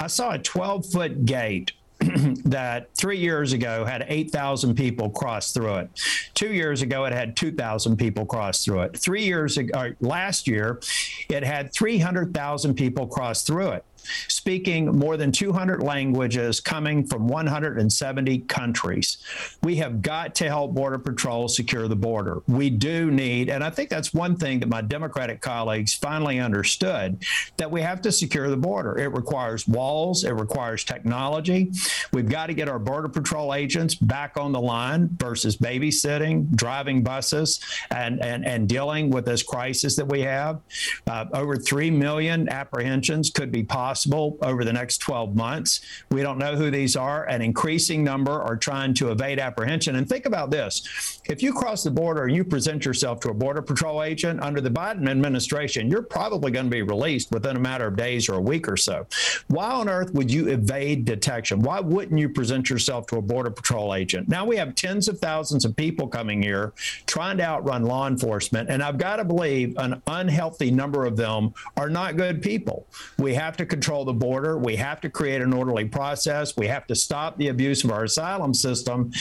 I 0.00 0.06
saw 0.06 0.32
a 0.32 0.38
12 0.38 0.86
foot 0.86 1.24
gate 1.24 1.72
that 2.44 2.94
three 2.94 3.16
years 3.16 3.52
ago 3.52 3.84
had 3.84 4.04
8,000 4.08 4.74
people 4.74 5.08
cross 5.08 5.52
through 5.52 5.76
it. 5.76 5.90
Two 6.34 6.52
years 6.52 6.82
ago, 6.82 7.06
it 7.06 7.12
had 7.12 7.36
2,000 7.36 7.96
people 7.96 8.26
cross 8.26 8.64
through 8.64 8.82
it. 8.82 8.96
Three 8.96 9.24
years 9.24 9.56
ago, 9.56 9.92
last 10.00 10.46
year, 10.46 10.80
it 11.30 11.42
had 11.42 11.72
300,000 11.72 12.74
people 12.74 13.06
cross 13.06 13.44
through 13.44 13.70
it 13.70 13.84
speaking 14.28 14.86
more 14.86 15.16
than 15.16 15.32
200 15.32 15.82
languages 15.82 16.60
coming 16.60 17.04
from 17.04 17.28
170 17.28 18.38
countries. 18.40 19.18
We 19.62 19.76
have 19.76 20.02
got 20.02 20.34
to 20.36 20.48
help 20.48 20.74
Border 20.74 20.98
Patrol 20.98 21.48
secure 21.48 21.88
the 21.88 21.96
border. 21.96 22.42
We 22.46 22.70
do 22.70 23.10
need, 23.10 23.50
and 23.50 23.64
I 23.64 23.70
think 23.70 23.90
that's 23.90 24.14
one 24.14 24.36
thing 24.36 24.60
that 24.60 24.68
my 24.68 24.82
Democratic 24.82 25.40
colleagues 25.40 25.94
finally 25.94 26.38
understood 26.38 27.22
that 27.56 27.70
we 27.70 27.80
have 27.82 28.00
to 28.02 28.12
secure 28.12 28.48
the 28.48 28.56
border. 28.56 28.98
It 28.98 29.12
requires 29.12 29.66
walls, 29.66 30.24
it 30.24 30.32
requires 30.32 30.84
technology. 30.84 31.72
We've 32.12 32.28
got 32.28 32.46
to 32.46 32.54
get 32.54 32.68
our 32.68 32.78
Border 32.78 33.08
Patrol 33.08 33.54
agents 33.54 33.94
back 33.94 34.36
on 34.36 34.52
the 34.52 34.60
line 34.60 35.08
versus 35.18 35.56
babysitting, 35.56 36.54
driving 36.54 37.02
buses, 37.02 37.60
and, 37.90 38.22
and, 38.22 38.46
and 38.46 38.68
dealing 38.68 39.10
with 39.10 39.24
this 39.24 39.42
crisis 39.42 39.96
that 39.96 40.06
we 40.06 40.20
have. 40.20 40.60
Uh, 41.06 41.26
over 41.32 41.56
3 41.56 41.90
million 41.90 42.48
apprehensions 42.48 43.30
could 43.30 43.50
be 43.50 43.62
possible 43.62 43.95
possible 43.96 44.36
over 44.42 44.62
the 44.62 44.72
next 44.72 44.98
12 44.98 45.34
months. 45.34 45.80
We 46.10 46.20
don't 46.20 46.36
know 46.36 46.54
who 46.54 46.70
these 46.70 46.96
are. 46.96 47.24
An 47.24 47.40
increasing 47.40 48.04
number 48.04 48.42
are 48.42 48.54
trying 48.54 48.92
to 48.94 49.10
evade 49.10 49.38
apprehension. 49.38 49.96
And 49.96 50.06
think 50.06 50.26
about 50.26 50.50
this 50.50 51.22
if 51.24 51.42
you 51.42 51.54
cross 51.54 51.82
the 51.82 51.90
border 51.90 52.24
and 52.24 52.36
you 52.36 52.44
present 52.44 52.84
yourself 52.84 53.20
to 53.20 53.30
a 53.30 53.34
Border 53.34 53.62
Patrol 53.62 54.02
agent 54.02 54.42
under 54.42 54.60
the 54.60 54.70
Biden 54.70 55.08
administration, 55.08 55.90
you're 55.90 56.02
probably 56.02 56.50
going 56.50 56.66
to 56.66 56.70
be 56.70 56.82
released 56.82 57.32
within 57.32 57.56
a 57.56 57.58
matter 57.58 57.86
of 57.86 57.96
days 57.96 58.28
or 58.28 58.34
a 58.34 58.40
week 58.40 58.68
or 58.68 58.76
so. 58.76 59.06
Why 59.48 59.70
on 59.70 59.88
earth 59.88 60.12
would 60.12 60.30
you 60.30 60.48
evade 60.48 61.06
detection? 61.06 61.62
Why 61.62 61.80
wouldn't 61.80 62.20
you 62.20 62.28
present 62.28 62.68
yourself 62.68 63.06
to 63.06 63.16
a 63.16 63.22
Border 63.22 63.50
Patrol 63.50 63.94
agent? 63.94 64.28
Now 64.28 64.44
we 64.44 64.56
have 64.56 64.74
tens 64.74 65.08
of 65.08 65.18
thousands 65.18 65.64
of 65.64 65.74
people 65.74 66.06
coming 66.06 66.42
here 66.42 66.74
trying 67.06 67.38
to 67.38 67.44
outrun 67.44 67.84
law 67.84 68.06
enforcement. 68.06 68.68
And 68.68 68.82
I've 68.82 68.98
got 68.98 69.16
to 69.16 69.24
believe 69.24 69.74
an 69.78 70.02
unhealthy 70.06 70.70
number 70.70 71.06
of 71.06 71.16
them 71.16 71.54
are 71.78 71.88
not 71.88 72.18
good 72.18 72.42
people. 72.42 72.86
We 73.18 73.32
have 73.34 73.56
to 73.56 73.64
control 73.64 73.85
control 73.86 74.04
the 74.04 74.12
border. 74.12 74.58
We 74.58 74.74
have 74.74 75.00
to 75.02 75.08
create 75.08 75.40
an 75.40 75.52
orderly 75.52 75.84
process. 75.84 76.56
We 76.56 76.66
have 76.66 76.88
to 76.88 76.96
stop 76.96 77.38
the 77.38 77.48
abuse 77.48 77.84
of 77.84 77.92
our 77.92 78.02
asylum 78.02 78.52
system. 78.52 79.12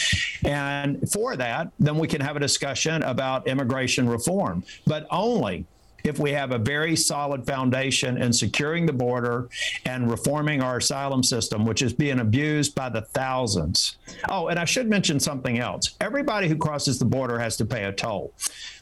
And 0.43 1.07
for 1.11 1.35
that, 1.35 1.71
then 1.79 1.99
we 1.99 2.07
can 2.07 2.19
have 2.21 2.35
a 2.35 2.39
discussion 2.39 3.03
about 3.03 3.47
immigration 3.47 4.09
reform, 4.09 4.63
but 4.87 5.05
only 5.11 5.67
if 6.05 6.19
we 6.19 6.31
have 6.31 6.51
a 6.51 6.57
very 6.57 6.95
solid 6.95 7.45
foundation 7.45 8.21
in 8.21 8.31
securing 8.31 8.85
the 8.85 8.93
border 8.93 9.49
and 9.85 10.09
reforming 10.09 10.61
our 10.61 10.77
asylum 10.77 11.23
system, 11.23 11.65
which 11.65 11.81
is 11.81 11.93
being 11.93 12.19
abused 12.19 12.75
by 12.75 12.89
the 12.89 13.01
thousands. 13.01 13.97
Oh, 14.29 14.47
and 14.47 14.59
I 14.59 14.65
should 14.65 14.87
mention 14.87 15.19
something 15.19 15.59
else. 15.59 15.95
Everybody 15.99 16.47
who 16.47 16.55
crosses 16.55 16.99
the 16.99 17.05
border 17.05 17.39
has 17.39 17.57
to 17.57 17.65
pay 17.65 17.85
a 17.85 17.91
toll. 17.91 18.33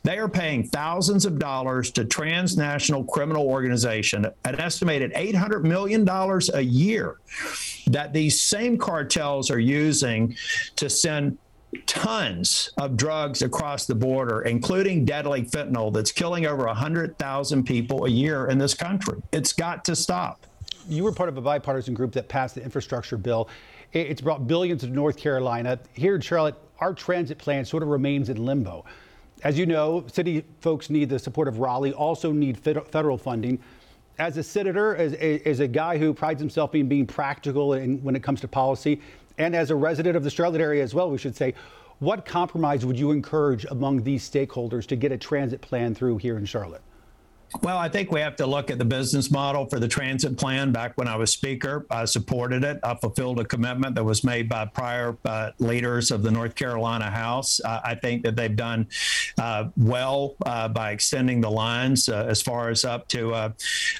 They 0.03 0.18
are 0.18 0.27
paying 0.27 0.68
thousands 0.68 1.25
of 1.25 1.39
dollars 1.39 1.89
to 1.92 2.03
transnational 2.03 3.06
criminal 3.06 3.48
organization, 3.48 4.25
an 4.44 4.60
estimated 4.60 5.13
$800 5.13 5.63
million 5.63 6.08
a 6.10 6.62
year 6.62 7.18
that 7.88 8.13
these 8.13 8.39
same 8.39 8.77
cartels 8.77 9.50
are 9.50 9.60
using 9.60 10.36
to 10.75 10.89
send 10.89 11.38
tons 11.86 12.70
of 12.77 12.98
drugs 12.98 13.42
across 13.42 13.86
the 13.86 13.96
border, 13.96 14.42
including 14.42 15.06
deadly 15.06 15.44
fentanyl 15.44 15.94
that's 15.94 16.12
killing 16.12 16.46
over 16.46 16.65
100,000 16.65 17.63
people 17.63 18.06
a 18.06 18.10
year 18.10 18.48
in 18.48 18.58
this 18.58 18.74
country. 18.74 19.22
It's 19.32 19.53
got 19.53 19.86
to 19.86 19.96
stop. 19.96 20.46
You 20.88 21.03
were 21.03 21.12
part 21.12 21.30
of 21.30 21.38
a 21.38 21.42
bipartisan 21.42 21.94
group 21.94 22.12
that 22.13 22.27
passed 22.27 22.56
the 22.56 22.63
infrastructure 22.63 23.18
bill. 23.18 23.50
It's 23.94 24.22
brought 24.22 24.48
billions 24.48 24.82
to 24.82 24.88
North 24.88 25.18
Carolina. 25.18 25.80
Here 25.94 26.15
in 26.15 26.22
Charlotte, 26.22 26.56
our 26.80 26.94
transit 26.94 27.38
plan 27.38 27.63
sort 27.63 27.84
of 27.84 27.89
remains 27.89 28.30
in 28.30 28.44
limbo. 28.44 28.84
As 29.44 29.58
you 29.58 29.65
know, 29.65 30.06
city 30.08 30.44
folks 30.62 30.89
need 30.89 31.10
the 31.10 31.20
support 31.20 31.48
of 31.48 31.60
Raleigh, 31.60 31.94
also 31.94 32.32
need 32.32 32.58
federal 32.58 33.18
funding. 33.18 33.60
As 34.20 34.38
a 34.38 34.44
senator, 34.44 34.96
as 34.96 35.13
a, 35.13 35.48
as 35.48 35.60
a 35.60 35.68
guy 35.68 35.98
who 35.98 36.13
prides 36.13 36.39
himself 36.39 36.74
in 36.75 36.88
being 36.88 37.06
practical 37.06 37.74
in, 37.74 38.01
when 38.03 38.15
it 38.15 38.24
comes 38.24 38.42
to 38.42 38.48
policy, 38.48 39.01
and 39.38 39.56
as 39.56 39.72
a 39.72 39.75
resident 39.75 40.16
of 40.16 40.24
the 40.24 40.30
Charlotte 40.30 40.62
area 40.62 40.84
as 40.84 40.94
well, 40.94 41.10
we 41.10 41.18
should 41.18 41.36
say, 41.36 41.54
what 42.00 42.25
compromise 42.25 42.86
would 42.86 43.00
you 43.00 43.12
encourage 43.12 43.66
among 43.66 44.04
these 44.04 44.30
stakeholders 44.30 44.86
to 44.88 44.96
get 44.96 45.12
a 45.12 45.18
transit 45.18 45.62
plan 45.62 45.96
through 45.96 46.18
here 46.18 46.38
in 46.38 46.46
Charlotte? 46.46 46.82
Well, 47.62 47.78
I 47.78 47.88
think 47.88 48.12
we 48.12 48.20
have 48.20 48.36
to 48.38 48.48
look 48.48 48.72
at 48.72 48.80
the 48.80 48.86
business 48.86 49.30
model 49.30 49.68
for 49.68 49.80
the 49.80 49.88
transit 49.88 50.38
plan. 50.38 50.72
Back 50.72 50.94
when 50.96 51.08
I 51.08 51.16
was 51.16 51.32
speaker, 51.32 51.86
I 51.92 52.06
supported 52.06 52.63
it. 52.63 52.80
I 52.84 52.96
fulfilled 52.96 53.40
a 53.40 53.46
commitment 53.46 53.94
that 53.96 54.04
was 54.04 54.24
made 54.24 54.50
by 54.50 54.66
prior 54.66 55.16
uh, 55.24 55.52
leaders 55.60 56.10
of 56.10 56.24
the 56.24 56.32
North 56.32 56.56
Carolina 56.56 57.12
House. 57.12 57.62
Uh, 57.63 57.80
I 57.84 57.96
think 57.96 58.24
that 58.24 58.36
they've 58.36 58.56
done 58.56 58.88
uh, 59.38 59.66
well 59.78 60.36
uh, 60.46 60.68
by 60.68 60.92
extending 60.92 61.42
the 61.42 61.52
lines 61.52 62.10
uh, 62.10 62.25
as 62.28 62.42
far 62.42 62.70
as 62.70 62.86
up 62.86 63.08
to 63.10 63.34
UNC 63.34 63.56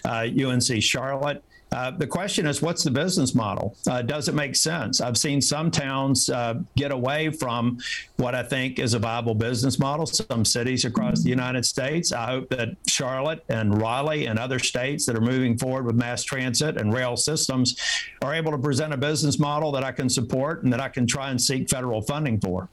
uh, 0.06 0.80
Charlotte. 0.80 1.44
Uh, 1.74 1.90
the 1.90 2.06
question 2.06 2.46
is, 2.46 2.62
what's 2.62 2.84
the 2.84 2.92
business 2.92 3.34
model? 3.34 3.76
Uh, 3.90 4.04
does 4.04 4.28
it 4.28 4.36
make 4.36 4.56
sense? 4.56 5.02
I've 5.02 5.18
seen 5.18 5.42
some 5.42 5.72
towns 5.72 6.30
uh, 6.30 6.60
get 6.76 6.92
away 6.92 7.32
from 7.32 7.80
what 8.18 8.36
I 8.36 8.44
think 8.44 8.78
is 8.78 8.94
a 8.94 9.00
viable 9.00 9.34
business 9.34 9.80
model. 9.80 10.06
Some 10.06 10.46
cities 10.46 10.86
across 10.86 11.24
the 11.24 11.30
United 11.30 11.66
States. 11.66 12.12
I 12.12 12.28
hope 12.28 12.50
that 12.50 12.78
Charlotte 12.88 13.44
and 13.50 13.82
Raleigh 13.82 14.28
and 14.28 14.38
other 14.38 14.60
states 14.60 15.08
that 15.08 15.16
are 15.16 15.22
moving 15.22 15.58
forward 15.58 15.88
with 15.88 15.96
mass 15.96 16.24
transit 16.24 16.78
and 16.78 16.94
rail 16.94 17.18
systems 17.18 17.76
are 18.22 18.36
able 18.36 18.52
to 18.52 18.60
present 18.60 18.94
a 18.94 18.98
business 18.98 19.40
model 19.40 19.72
that 19.72 19.84
I 19.84 19.92
can 19.92 20.10
support 20.10 20.64
and 20.64 20.72
that 20.72 20.80
I 20.80 20.90
can 20.90 21.08
try 21.08 21.32
and 21.32 21.42
seek 21.42 21.70
federal 21.70 22.04
funding 22.04 22.40
for. 22.40 22.70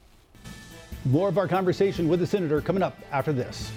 More 1.05 1.27
of 1.27 1.39
our 1.39 1.47
conversation 1.47 2.07
with 2.07 2.19
the 2.19 2.27
senator 2.27 2.61
coming 2.61 2.83
up 2.83 2.99
after 3.11 3.33
this. 3.33 3.71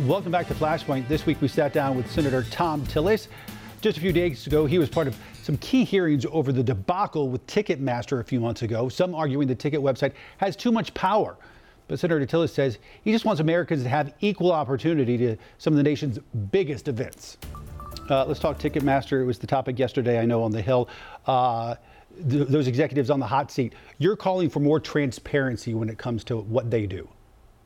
Welcome 0.00 0.32
back 0.32 0.48
to 0.48 0.54
Flashpoint. 0.54 1.06
This 1.06 1.24
week 1.24 1.40
we 1.40 1.46
sat 1.46 1.72
down 1.72 1.96
with 1.96 2.10
Senator 2.10 2.42
Thom 2.42 2.84
Tillis. 2.84 3.28
Just 3.80 3.96
a 3.96 4.00
few 4.00 4.12
days 4.12 4.44
ago, 4.44 4.66
he 4.66 4.76
was 4.76 4.88
part 4.88 5.06
of 5.06 5.16
some 5.40 5.56
key 5.58 5.84
hearings 5.84 6.26
over 6.32 6.50
the 6.50 6.64
debacle 6.64 7.28
with 7.28 7.46
Ticketmaster 7.46 8.18
a 8.18 8.24
few 8.24 8.40
months 8.40 8.62
ago, 8.62 8.88
some 8.88 9.14
arguing 9.14 9.46
the 9.46 9.54
ticket 9.54 9.80
website 9.80 10.12
has 10.38 10.56
too 10.56 10.72
much 10.72 10.92
power. 10.94 11.36
But 11.86 12.00
Senator 12.00 12.26
Tillis 12.26 12.50
says 12.50 12.78
he 13.04 13.12
just 13.12 13.24
wants 13.24 13.40
Americans 13.40 13.84
to 13.84 13.88
have 13.88 14.12
equal 14.18 14.50
opportunity 14.50 15.16
to 15.16 15.36
some 15.58 15.72
of 15.72 15.76
the 15.76 15.84
nation's 15.84 16.18
biggest 16.50 16.88
events. 16.88 17.38
Uh, 18.10 18.24
let's 18.24 18.40
talk 18.40 18.58
Ticketmaster. 18.58 19.22
It 19.22 19.24
was 19.24 19.38
the 19.38 19.46
topic 19.46 19.78
yesterday, 19.78 20.18
I 20.18 20.26
know, 20.26 20.42
on 20.42 20.50
the 20.50 20.60
Hill. 20.60 20.88
Uh, 21.24 21.76
th- 22.28 22.48
those 22.48 22.66
executives 22.66 23.10
on 23.10 23.20
the 23.20 23.26
hot 23.26 23.52
seat. 23.52 23.74
You're 23.98 24.16
calling 24.16 24.50
for 24.50 24.58
more 24.58 24.80
transparency 24.80 25.72
when 25.72 25.88
it 25.88 25.98
comes 25.98 26.24
to 26.24 26.38
what 26.38 26.68
they 26.68 26.84
do. 26.84 27.08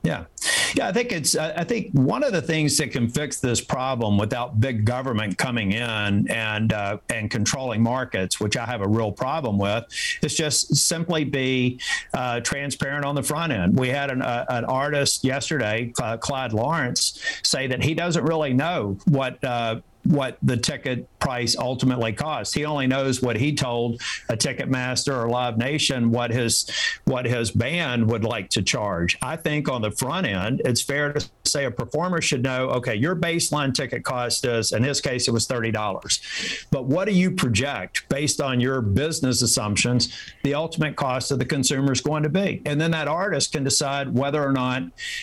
Yeah. 0.03 0.27
Yeah, 0.75 0.89
I 0.89 0.93
think 0.93 1.13
it's. 1.13 1.37
I 1.37 1.65
think 1.65 1.93
one 1.93 2.23
of 2.23 2.33
the 2.33 2.43
things 2.43 2.77
that 2.79 2.91
can 2.93 3.09
fix 3.09 3.41
this 3.41 3.61
problem 3.61 4.19
without 4.19 4.61
big 4.61 4.85
government 4.85 5.39
coming 5.39 5.73
in 5.73 6.31
and 6.31 6.73
uh, 6.73 6.99
and 7.09 7.31
controlling 7.31 7.83
markets, 7.83 8.41
which 8.41 8.57
I 8.57 8.65
have 8.67 8.81
a 8.81 8.89
real 8.89 9.13
problem 9.13 9.59
with, 9.59 9.85
is 10.23 10.35
just 10.35 10.77
simply 10.77 11.25
be 11.25 11.81
uh, 12.15 12.41
transparent 12.41 13.05
on 13.05 13.15
the 13.15 13.23
front 13.23 13.53
end. 13.53 13.79
We 13.79 13.89
had 13.89 14.11
an, 14.11 14.23
uh, 14.23 14.45
an 14.49 14.65
artist 14.65 15.25
yesterday, 15.25 15.93
Clyde 16.21 16.53
Lawrence, 16.53 17.21
say 17.43 17.67
that 17.67 17.83
he 17.83 17.95
doesn't 17.95 18.25
really 18.25 18.53
know 18.53 18.99
what 19.07 19.43
uh, 19.45 19.81
what 20.09 20.39
the 20.43 20.57
ticket 20.57 21.07
price 21.21 21.57
ultimately 21.57 22.13
cost. 22.13 22.55
He 22.55 22.65
only 22.65 22.87
knows 22.87 23.21
what 23.21 23.37
he 23.37 23.55
told 23.55 24.01
a 24.29 24.37
Ticketmaster 24.37 25.15
or 25.15 25.29
Live 25.29 25.59
Nation 25.59 26.11
what 26.11 26.31
his 26.31 26.71
what 27.05 27.27
his 27.27 27.51
band 27.51 28.11
would 28.11 28.25
like 28.25 28.49
to 28.51 28.63
charge. 28.63 29.19
I 29.21 29.37
think 29.37 29.69
on 29.69 29.83
the 29.83 29.91
front 29.91 30.27
end, 30.27 30.63
it's 30.65 30.83
fair 30.83 31.13
to 31.13 31.29
say 31.45 31.65
a 31.65 31.71
performer 31.71 32.21
should 32.21 32.43
know, 32.43 32.71
okay, 32.71 32.95
your 32.95 33.17
baseline 33.17 33.75
ticket 33.75 34.05
cost 34.05 34.45
is, 34.45 34.73
in 34.73 34.83
his 34.83 35.01
case, 35.01 35.29
it 35.29 35.33
was 35.33 35.47
$30. 35.47 36.67
But 36.71 36.85
what 36.85 37.07
do 37.07 37.13
you 37.13 37.31
project 37.31 38.09
based 38.09 38.41
on 38.41 38.61
your 38.61 38.81
business 38.81 39.43
assumptions, 39.43 40.15
the 40.43 40.55
ultimate 40.55 40.97
cost 40.97 41.31
of 41.31 41.39
the 41.39 41.45
consumer 41.45 41.93
is 41.93 42.01
going 42.01 42.23
to 42.23 42.29
be? 42.29 42.63
And 42.67 42.81
then 42.81 42.91
that 42.93 43.09
artist 43.09 43.53
can 43.53 43.65
decide 43.65 44.15
whether 44.15 44.45
or 44.45 44.53
not 44.53 44.83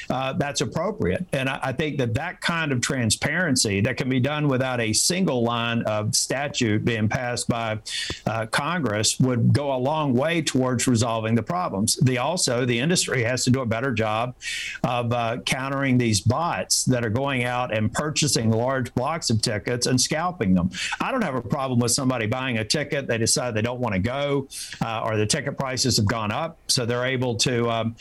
uh, 0.09 0.33
that's 0.33 0.61
appropriate. 0.61 1.25
And 1.31 1.49
I, 1.49 1.59
I 1.63 1.71
think 1.71 1.97
that 1.99 2.13
that 2.15 2.41
kind 2.41 2.71
of 2.71 2.81
transparency 2.81 3.81
that 3.81 3.97
can 3.97 4.09
be 4.09 4.19
done 4.19 4.47
without 4.47 4.75
a 4.79 4.94
single 4.94 5.44
line 5.44 5.82
of 5.84 6.15
statute 6.15 6.86
being 6.86 7.10
passed 7.10 7.48
by 7.48 7.79
uh, 8.25 8.46
Congress 8.48 9.20
would 9.20 9.53
go 9.53 9.74
a 9.74 9.77
long 9.77 10.13
way 10.13 10.41
towards 10.41 10.88
resolving 10.88 11.36
the 11.36 11.44
problems. 11.44 11.96
The 11.98 12.17
also 12.17 12.65
the 12.65 12.77
industry 12.77 13.24
has 13.24 13.44
to 13.46 13.50
do 13.50 13.62
a 13.62 13.65
better 13.65 13.91
job 13.91 14.36
of 14.84 15.12
uh, 15.12 15.38
countering 15.46 15.98
these 15.98 16.22
bots 16.22 16.86
that 16.86 17.05
are 17.05 17.10
going 17.10 17.44
out 17.44 17.75
and 17.75 17.91
purchasing 17.91 18.51
large 18.51 18.94
blocks 18.94 19.29
of 19.29 19.41
tickets 19.41 19.88
and 19.88 20.00
scalping 20.00 20.53
them. 20.53 20.70
I 21.00 21.12
don't 21.12 21.24
have 21.24 21.36
a 21.36 21.41
problem 21.41 21.79
with 21.79 21.91
somebody 21.91 22.27
buying 22.27 22.58
a 22.58 22.65
ticket. 22.65 23.08
They 23.08 23.17
decide 23.17 23.53
they 23.53 23.62
don't 23.62 23.79
want 23.79 23.94
to 23.94 24.00
go, 24.00 24.48
uh, 24.84 25.01
or 25.05 25.17
the 25.17 25.25
ticket 25.25 25.58
prices 25.58 25.98
have 25.98 26.05
gone 26.05 26.32
up, 26.32 26.58
so 26.67 26.86
they're 26.86 27.05
able 27.05 27.36
to 27.36 27.70
um, 27.70 27.96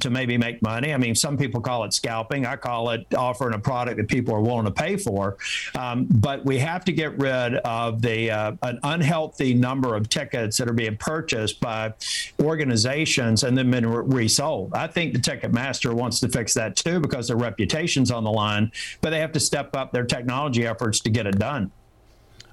to 0.00 0.10
maybe 0.10 0.36
make 0.36 0.62
money. 0.62 0.92
I 0.92 0.96
mean, 0.96 1.14
some 1.14 1.36
people 1.36 1.60
call 1.60 1.84
it 1.84 1.92
scalping. 1.92 2.46
I 2.46 2.56
call 2.56 2.90
it 2.90 3.06
offering 3.14 3.54
a 3.54 3.58
product 3.58 3.96
that 3.98 4.08
people 4.08 4.34
are 4.34 4.40
willing 4.40 4.64
to 4.64 4.70
pay 4.70 4.96
for. 4.96 5.36
Um, 5.76 6.06
but 6.20 6.44
we 6.44 6.58
have 6.58 6.84
to 6.84 6.92
get 6.92 7.18
rid 7.18 7.54
of 7.56 8.02
the 8.02 8.30
uh, 8.30 8.52
an 8.62 8.78
unhealthy 8.82 9.54
number 9.54 9.94
of 9.94 10.08
tickets 10.08 10.58
that 10.58 10.68
are 10.68 10.74
being 10.74 10.96
purchased 10.96 11.60
by 11.60 11.92
organizations 12.40 13.42
and 13.42 13.56
then 13.56 13.70
been 13.70 13.86
re- 13.86 14.04
resold. 14.22 14.74
I 14.74 14.86
think 14.86 15.14
the 15.14 15.18
Ticketmaster 15.18 15.94
wants 15.94 16.20
to 16.20 16.28
fix 16.28 16.52
that 16.54 16.76
too 16.76 17.00
because 17.00 17.28
their 17.28 17.38
reputation's 17.38 18.10
on 18.10 18.24
the 18.24 18.30
line, 18.30 18.70
but 19.00 19.10
they 19.10 19.20
have 19.20 19.32
to 19.32 19.40
step 19.40 19.74
up 19.74 19.92
their 19.92 20.04
technology 20.04 20.66
efforts 20.66 21.00
to 21.00 21.10
get 21.10 21.26
it 21.26 21.38
done. 21.38 21.70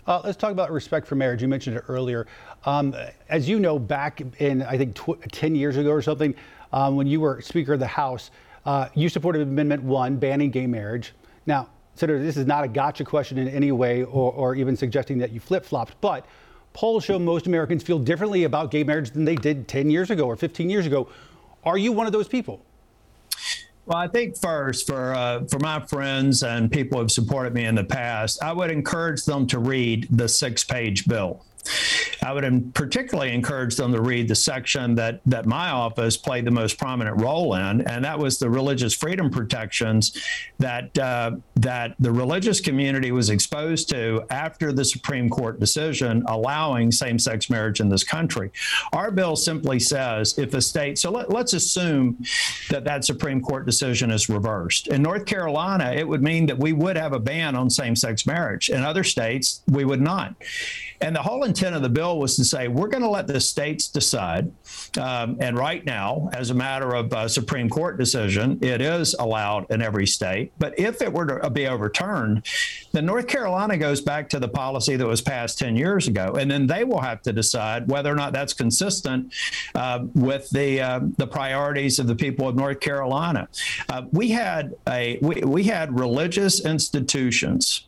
Uh, 0.05 0.21
let's 0.23 0.37
talk 0.37 0.51
about 0.51 0.71
respect 0.71 1.05
for 1.05 1.15
marriage. 1.15 1.41
You 1.41 1.49
mentioned 1.49 1.75
it 1.75 1.83
earlier. 1.89 2.27
Um, 2.65 2.95
as 3.27 3.49
you 3.49 3.59
know, 3.59 3.77
back 3.77 4.21
in 4.39 4.61
I 4.63 4.77
think 4.77 4.95
tw- 4.95 5.21
10 5.33 5.55
years 5.55 5.75
ago 5.75 5.89
or 5.89 6.01
something, 6.01 6.33
um, 6.71 6.95
when 6.95 7.07
you 7.07 7.19
were 7.19 7.41
Speaker 7.41 7.73
of 7.73 7.81
the 7.81 7.87
House, 7.87 8.31
uh, 8.65 8.87
you 8.93 9.09
supported 9.09 9.41
Amendment 9.41 9.83
1 9.83 10.15
banning 10.15 10.51
gay 10.51 10.67
marriage. 10.67 11.13
Now, 11.45 11.69
Senator, 11.97 12.21
this 12.21 12.37
is 12.37 12.45
not 12.45 12.63
a 12.63 12.67
gotcha 12.67 13.03
question 13.03 13.37
in 13.37 13.47
any 13.47 13.71
way 13.71 14.03
or, 14.03 14.31
or 14.31 14.55
even 14.55 14.75
suggesting 14.75 15.17
that 15.19 15.31
you 15.31 15.39
flip 15.39 15.65
flopped, 15.65 15.99
but 16.01 16.25
polls 16.73 17.03
show 17.03 17.17
most 17.17 17.47
Americans 17.47 17.83
feel 17.83 17.99
differently 17.99 18.43
about 18.43 18.71
gay 18.71 18.83
marriage 18.83 19.11
than 19.11 19.25
they 19.25 19.35
did 19.35 19.67
10 19.67 19.89
years 19.89 20.11
ago 20.11 20.25
or 20.25 20.35
15 20.35 20.69
years 20.69 20.85
ago. 20.85 21.09
Are 21.63 21.77
you 21.77 21.91
one 21.91 22.05
of 22.05 22.13
those 22.13 22.27
people? 22.27 22.61
Well, 23.87 23.97
I 23.97 24.07
think 24.09 24.37
first 24.37 24.85
for 24.85 25.13
uh, 25.15 25.45
for 25.45 25.59
my 25.59 25.79
friends 25.79 26.43
and 26.43 26.69
people 26.69 26.97
who 26.97 27.03
have 27.03 27.11
supported 27.11 27.53
me 27.53 27.63
in 27.63 27.75
the 27.75 27.85
past, 27.85 28.43
I 28.43 28.51
would 28.51 28.69
encourage 28.69 29.23
them 29.23 29.47
to 29.47 29.59
read 29.59 30.07
the 30.11 30.27
six-page 30.27 31.07
bill. 31.07 31.41
I 32.23 32.33
would 32.33 32.73
particularly 32.73 33.33
encourage 33.33 33.75
them 33.75 33.93
to 33.93 34.01
read 34.01 34.27
the 34.27 34.35
section 34.35 34.95
that 34.95 35.21
that 35.25 35.45
my 35.45 35.69
office 35.69 36.17
played 36.17 36.45
the 36.45 36.51
most 36.51 36.77
prominent 36.77 37.21
role 37.21 37.55
in, 37.55 37.81
and 37.81 38.03
that 38.03 38.17
was 38.17 38.37
the 38.39 38.49
religious 38.49 38.93
freedom 38.93 39.29
protections 39.29 40.21
that 40.59 40.97
uh, 40.97 41.31
that 41.55 41.95
the 41.99 42.11
religious 42.11 42.59
community 42.59 43.11
was 43.11 43.29
exposed 43.29 43.89
to 43.89 44.25
after 44.29 44.73
the 44.73 44.85
Supreme 44.85 45.29
Court 45.29 45.59
decision 45.59 46.23
allowing 46.27 46.91
same-sex 46.91 47.49
marriage 47.49 47.79
in 47.79 47.89
this 47.89 48.03
country. 48.03 48.51
Our 48.93 49.11
bill 49.11 49.35
simply 49.35 49.79
says 49.79 50.37
if 50.37 50.53
a 50.53 50.61
state, 50.61 50.97
so 50.97 51.11
let, 51.11 51.29
let's 51.29 51.53
assume 51.53 52.23
that 52.69 52.83
that 52.85 53.05
Supreme 53.05 53.41
Court 53.41 53.65
decision 53.65 54.11
is 54.11 54.29
reversed. 54.29 54.87
In 54.87 55.01
North 55.01 55.25
Carolina, 55.25 55.91
it 55.91 56.07
would 56.07 56.23
mean 56.23 56.45
that 56.47 56.57
we 56.57 56.73
would 56.73 56.97
have 56.97 57.13
a 57.13 57.19
ban 57.19 57.55
on 57.55 57.69
same-sex 57.69 58.25
marriage. 58.25 58.69
In 58.69 58.83
other 58.83 59.03
states, 59.03 59.61
we 59.67 59.85
would 59.85 60.01
not. 60.01 60.35
And 61.01 61.15
the 61.15 61.21
whole 61.21 61.43
intent 61.43 61.75
of 61.75 61.81
the 61.81 61.89
bill 61.89 62.19
was 62.19 62.35
to 62.37 62.45
say 62.45 62.67
we're 62.67 62.87
going 62.87 63.03
to 63.03 63.09
let 63.09 63.27
the 63.27 63.39
states 63.39 63.87
decide. 63.87 64.51
Um, 64.99 65.37
and 65.39 65.57
right 65.57 65.85
now, 65.85 66.29
as 66.33 66.49
a 66.49 66.53
matter 66.53 66.95
of 66.95 67.13
uh, 67.13 67.27
Supreme 67.27 67.69
Court 67.69 67.97
decision, 67.97 68.59
it 68.61 68.81
is 68.81 69.15
allowed 69.19 69.69
in 69.69 69.81
every 69.81 70.07
state. 70.07 70.51
But 70.57 70.77
if 70.79 71.01
it 71.01 71.11
were 71.11 71.39
to 71.39 71.49
be 71.49 71.67
overturned, 71.67 72.45
then 72.93 73.05
North 73.05 73.27
Carolina 73.27 73.77
goes 73.77 74.01
back 74.01 74.29
to 74.29 74.39
the 74.39 74.47
policy 74.47 74.95
that 74.95 75.05
was 75.05 75.21
passed 75.21 75.59
10 75.59 75.75
years 75.75 76.07
ago. 76.07 76.35
And 76.39 76.49
then 76.49 76.67
they 76.67 76.83
will 76.83 77.01
have 77.01 77.21
to 77.23 77.33
decide 77.33 77.87
whether 77.87 78.11
or 78.11 78.15
not 78.15 78.33
that's 78.33 78.53
consistent 78.53 79.33
uh, 79.75 80.05
with 80.13 80.49
the, 80.49 80.81
uh, 80.81 80.99
the 81.17 81.27
priorities 81.27 81.99
of 81.99 82.07
the 82.07 82.15
people 82.15 82.47
of 82.47 82.55
North 82.55 82.79
Carolina. 82.79 83.47
Uh, 83.89 84.03
we 84.11 84.29
had 84.29 84.75
a 84.87 85.17
we, 85.21 85.41
we 85.41 85.63
had 85.63 85.97
religious 85.97 86.65
institutions 86.65 87.83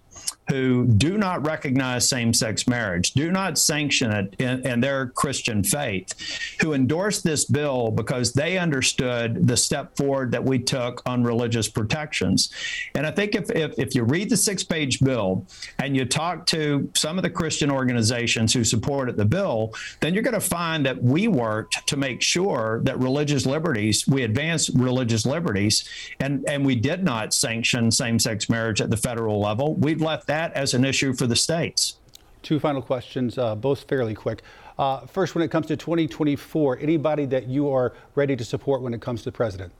who 0.50 0.86
do 0.86 1.18
not 1.18 1.46
recognize 1.46 2.10
same 2.10 2.34
sex 2.34 2.68
marriage, 2.68 3.14
do 3.14 3.32
not 3.32 3.58
sanction 3.58 4.12
it 4.12 4.36
in, 4.40 4.66
in, 4.66 4.80
their 4.80 5.08
Christian 5.08 5.64
faith, 5.64 6.14
who 6.62 6.74
endorsed 6.74 7.24
this 7.24 7.46
bill 7.46 7.92
because 7.92 8.34
they 8.34 8.58
understood 8.58 9.48
the 9.48 9.56
step 9.56 9.96
forward 9.96 10.32
that 10.32 10.44
we 10.44 10.58
took 10.58 11.02
on 11.06 11.24
religious 11.24 11.68
protections. 11.68 12.50
And 12.96 13.06
I 13.06 13.12
think 13.12 13.36
if, 13.36 13.52
if, 13.52 13.78
if 13.78 13.94
you 13.94 14.04
read 14.04 14.30
the 14.30 14.38
six 14.38 14.64
page 14.64 15.00
bill 15.02 15.46
and 15.78 15.96
you 15.96 16.06
talk 16.06 16.46
to 16.48 16.90
some 16.96 17.18
of 17.18 17.24
the 17.24 17.30
Christian 17.30 17.70
organizations 17.70 18.54
who 18.54 18.64
supported 18.64 19.18
the 19.18 19.26
bill, 19.26 19.74
then 20.00 20.14
you're 20.14 20.24
going 20.24 20.34
to 20.34 20.40
find 20.40 20.86
that 20.86 21.02
we 21.04 21.28
worked 21.28 21.86
to 21.88 21.98
make 21.98 22.22
sure 22.22 22.82
that 22.84 22.98
religious 23.00 23.46
liberties, 23.46 24.08
we 24.08 24.24
advanced 24.24 24.72
religious 24.74 25.26
liberties, 25.26 25.88
and, 26.20 26.48
and 26.48 26.66
we 26.66 26.76
did 26.76 27.04
not 27.04 27.34
sanction 27.34 27.92
same 27.92 28.18
sex 28.18 28.50
marriage 28.50 28.82
at 28.82 28.90
the 28.90 28.98
federal 28.98 29.40
level. 29.40 29.76
We've 29.76 30.02
left 30.02 30.28
that 30.28 30.39
that 30.40 30.54
as 30.54 30.74
an 30.74 30.86
issue 30.86 31.14
for 31.14 31.28
the 31.28 31.36
states. 31.36 31.96
Two 32.44 32.60
final 32.60 32.82
questions, 32.82 33.38
uh, 33.38 33.56
both 33.56 33.84
fairly 33.90 34.16
quick. 34.16 34.42
Uh, 34.78 35.06
first, 35.06 35.36
when 35.36 35.44
it 35.44 35.52
comes 35.52 35.68
to 35.68 35.76
2024, 35.76 36.80
anybody 36.80 37.26
that 37.26 37.48
you 37.48 37.70
are 37.70 37.94
ready 38.16 38.38
to 38.38 38.46
support 38.46 38.82
when 38.82 38.94
it 38.94 39.02
comes 39.02 39.20
to 39.24 39.26
the 39.26 39.34
president? 39.34 39.74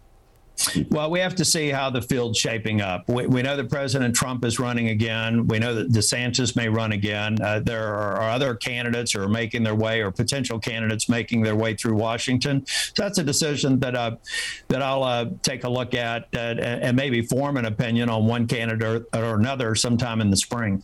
Well, 0.90 1.10
we 1.10 1.20
have 1.20 1.36
to 1.36 1.46
see 1.46 1.70
how 1.70 1.90
the 1.90 2.02
field's 2.02 2.38
shaping 2.38 2.82
up. 2.82 3.08
We, 3.08 3.28
we, 3.28 3.42
know 3.42 3.56
that 3.56 3.70
President 3.70 4.16
Trump 4.16 4.44
is 4.44 4.60
running 4.60 4.90
again. 4.90 5.48
We 5.48 5.58
know 5.60 5.74
that 5.74 5.92
DeSantis 5.92 6.56
may 6.56 6.68
run 6.68 6.92
again. 6.92 7.42
Uh, 7.42 7.60
there 7.60 7.94
are 7.94 8.30
other 8.30 8.56
candidates 8.56 9.14
who 9.14 9.22
are 9.22 9.30
making 9.30 9.64
their 9.64 9.76
way, 9.76 10.02
or 10.02 10.12
potential 10.12 10.60
candidates 10.60 11.08
making 11.08 11.42
their 11.42 11.56
way 11.56 11.76
through 11.76 11.96
Washington. 11.96 12.66
So 12.66 13.04
that's 13.04 13.18
a 13.18 13.24
decision 13.24 13.80
that 13.80 13.96
uh, 13.96 14.18
that 14.68 14.82
I'll 14.82 15.04
uh, 15.04 15.26
take 15.44 15.64
a 15.64 15.70
look 15.70 15.94
at 15.94 16.28
uh, 16.34 16.38
and 16.38 16.96
maybe 16.96 17.22
form 17.22 17.58
an 17.58 17.66
opinion 17.66 18.10
on 18.10 18.26
one 18.28 18.46
candidate 18.48 19.06
or 19.14 19.36
another 19.36 19.76
sometime 19.76 20.20
in 20.20 20.30
the 20.30 20.38
spring. 20.38 20.84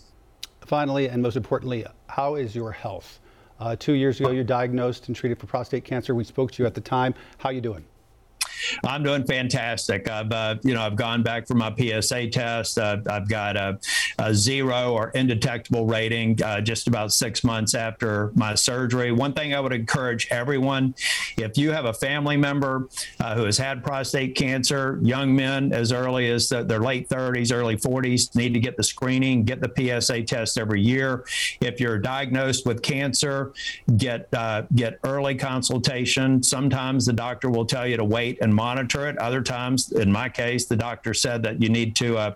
finally, 0.65 1.09
and 1.09 1.21
most 1.21 1.35
importantly, 1.35 1.85
how 2.07 2.35
is 2.35 2.55
your 2.55 2.71
health? 2.71 3.19
Uh, 3.59 3.75
two 3.75 3.93
years 3.93 4.19
ago, 4.19 4.31
you're 4.31 4.43
diagnosed 4.43 5.07
and 5.07 5.15
treated 5.15 5.39
for 5.39 5.47
prostate 5.47 5.83
cancer. 5.85 6.13
We 6.13 6.23
spoke 6.23 6.51
to 6.51 6.63
you 6.63 6.67
at 6.67 6.73
the 6.73 6.81
time. 6.81 7.13
How 7.37 7.49
are 7.49 7.53
you 7.53 7.61
doing? 7.61 7.85
I'm 8.83 9.03
doing 9.03 9.25
fantastic. 9.25 10.09
I've, 10.09 10.31
uh, 10.31 10.55
you 10.63 10.73
know, 10.73 10.81
I've 10.81 10.95
gone 10.95 11.23
back 11.23 11.47
for 11.47 11.55
my 11.55 11.73
PSA 11.75 12.29
test. 12.29 12.77
Uh, 12.77 12.97
I've 13.09 13.27
got 13.27 13.57
a, 13.57 13.79
a, 14.19 14.33
zero 14.33 14.93
or 14.93 15.09
indetectable 15.09 15.85
rating 15.85 16.41
uh, 16.43 16.61
just 16.61 16.87
about 16.87 17.13
six 17.13 17.43
months 17.43 17.73
after 17.73 18.31
my 18.35 18.55
surgery. 18.55 19.11
One 19.11 19.33
thing 19.33 19.53
I 19.53 19.59
would 19.59 19.73
encourage 19.73 20.27
everyone, 20.29 20.95
if 21.37 21.57
you 21.57 21.71
have 21.71 21.85
a 21.85 21.93
family 21.93 22.37
member 22.37 22.89
uh, 23.19 23.35
who 23.35 23.45
has 23.45 23.57
had 23.57 23.83
prostate 23.83 24.35
cancer, 24.35 24.99
young 25.01 25.35
men 25.35 25.73
as 25.73 25.91
early 25.91 26.29
as 26.29 26.49
the, 26.49 26.63
their 26.63 26.79
late 26.79 27.09
30s, 27.09 27.53
early 27.53 27.77
40s, 27.77 28.35
need 28.35 28.53
to 28.53 28.59
get 28.59 28.77
the 28.77 28.83
screening, 28.83 29.43
get 29.43 29.61
the 29.61 30.01
PSA 30.01 30.23
test 30.23 30.57
every 30.57 30.81
year. 30.81 31.25
If 31.61 31.79
you're 31.79 31.97
diagnosed 31.97 32.65
with 32.65 32.81
cancer, 32.81 33.53
get 33.97 34.27
uh, 34.33 34.63
get 34.75 34.99
early 35.03 35.35
consultation. 35.35 36.43
Sometimes 36.43 37.05
the 37.05 37.13
doctor 37.13 37.49
will 37.49 37.65
tell 37.65 37.87
you 37.87 37.97
to 37.97 38.03
wait 38.03 38.39
and 38.45 38.53
monitor 38.53 39.07
it. 39.07 39.17
Other 39.17 39.41
times, 39.41 39.91
in 39.91 40.11
my 40.11 40.29
case, 40.29 40.67
the 40.67 40.77
doctor 40.77 41.13
said 41.13 41.41
that 41.43 41.61
you 41.61 41.67
need 41.67 41.95
to 41.97 42.17
uh, 42.17 42.35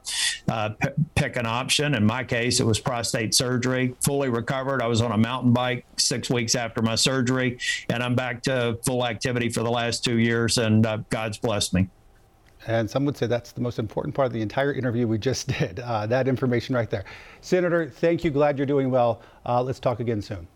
uh, 0.49 0.69
p- 0.69 0.89
pick 1.15 1.37
an 1.37 1.45
option. 1.45 1.93
In 1.93 2.03
my 2.03 2.23
case, 2.23 2.59
it 2.59 2.65
was 2.65 2.79
prostate 2.79 3.33
surgery. 3.35 3.95
Fully 4.01 4.27
recovered. 4.27 4.81
I 4.81 4.87
was 4.87 5.01
on 5.01 5.11
a 5.11 5.17
mountain 5.17 5.53
bike 5.53 5.85
six 5.97 6.29
weeks 6.29 6.55
after 6.55 6.81
my 6.81 6.95
surgery, 6.95 7.59
and 7.89 8.01
I'm 8.03 8.15
back 8.15 8.41
to 8.43 8.79
full 8.85 9.05
activity 9.05 9.49
for 9.49 9.61
the 9.61 9.69
last 9.69 10.03
two 10.03 10.17
years, 10.17 10.57
and 10.57 10.85
uh, 10.85 10.97
God's 11.09 11.37
blessed 11.37 11.75
me. 11.75 11.87
And 12.67 12.89
some 12.89 13.05
would 13.05 13.15
say 13.15 13.27
that's 13.27 13.51
the 13.51 13.61
most 13.61 13.77
important 13.79 14.15
part 14.15 14.25
of 14.25 14.33
the 14.33 14.41
entire 14.41 14.73
interview 14.73 15.07
we 15.07 15.19
just 15.19 15.47
did. 15.59 15.79
Uh, 15.79 16.07
that 16.07 16.27
information 16.27 16.75
right 16.75 16.89
there. 16.89 17.05
Senator, 17.41 17.87
thank 17.87 18.23
you. 18.23 18.31
Glad 18.31 18.57
you're 18.57 18.67
doing 18.67 18.89
well. 18.89 19.21
Uh, 19.45 19.61
let's 19.61 19.79
talk 19.79 19.99
again 19.99 20.21
soon. 20.23 20.47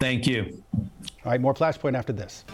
Thank 0.00 0.26
you. 0.26 0.62
All 0.74 0.90
right, 1.26 1.40
more 1.40 1.54
Flashpoint 1.54 1.96
after 1.96 2.12
this. 2.12 2.44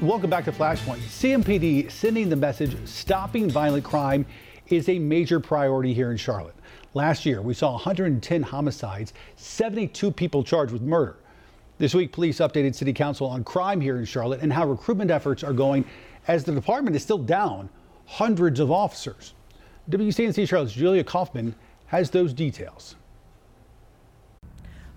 Welcome 0.00 0.30
back 0.30 0.44
to 0.44 0.52
Flashpoint. 0.52 0.98
CMPD 0.98 1.90
sending 1.90 2.28
the 2.28 2.36
message 2.36 2.76
stopping 2.86 3.50
violent 3.50 3.82
crime 3.82 4.26
is 4.68 4.88
a 4.88 4.96
major 4.96 5.40
priority 5.40 5.92
here 5.92 6.12
in 6.12 6.16
Charlotte. 6.16 6.54
Last 6.94 7.26
year, 7.26 7.42
we 7.42 7.52
saw 7.52 7.72
110 7.72 8.44
homicides, 8.44 9.12
72 9.34 10.12
people 10.12 10.44
charged 10.44 10.72
with 10.72 10.82
murder. 10.82 11.16
This 11.78 11.96
week, 11.96 12.12
police 12.12 12.38
updated 12.38 12.76
City 12.76 12.92
Council 12.92 13.26
on 13.26 13.42
crime 13.42 13.80
here 13.80 13.98
in 13.98 14.04
Charlotte 14.04 14.40
and 14.40 14.52
how 14.52 14.68
recruitment 14.68 15.10
efforts 15.10 15.42
are 15.42 15.52
going 15.52 15.84
as 16.28 16.44
the 16.44 16.52
department 16.52 16.94
is 16.94 17.02
still 17.02 17.18
down 17.18 17.68
hundreds 18.06 18.60
of 18.60 18.70
officers. 18.70 19.34
WCNC 19.90 20.48
Charlotte's 20.48 20.74
Julia 20.74 21.02
Kaufman 21.02 21.56
has 21.86 22.08
those 22.08 22.32
details. 22.32 22.94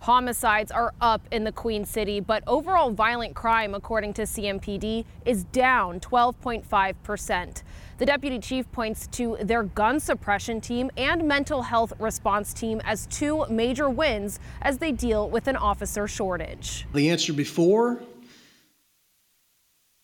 Homicides 0.01 0.71
are 0.71 0.95
up 0.99 1.21
in 1.29 1.43
the 1.43 1.51
Queen 1.51 1.85
City, 1.85 2.19
but 2.19 2.43
overall 2.47 2.89
violent 2.89 3.35
crime, 3.35 3.75
according 3.75 4.13
to 4.13 4.23
CMPD, 4.23 5.05
is 5.25 5.43
down 5.43 5.99
12.5%. 5.99 7.63
The 7.99 8.05
deputy 8.07 8.39
chief 8.39 8.71
points 8.71 9.05
to 9.07 9.37
their 9.41 9.61
gun 9.61 9.99
suppression 9.99 10.59
team 10.59 10.89
and 10.97 11.27
mental 11.27 11.61
health 11.61 11.93
response 11.99 12.51
team 12.51 12.81
as 12.83 13.05
two 13.11 13.45
major 13.47 13.91
wins 13.91 14.39
as 14.63 14.79
they 14.79 14.91
deal 14.91 15.29
with 15.29 15.47
an 15.47 15.55
officer 15.55 16.07
shortage. 16.07 16.87
The 16.95 17.11
answer 17.11 17.31
before 17.31 18.01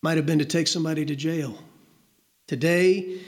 might 0.04 0.18
have 0.18 0.28
been 0.28 0.38
to 0.38 0.46
take 0.46 0.68
somebody 0.68 1.08
to 1.08 1.16
jail. 1.16 1.58
Today, 2.46 3.20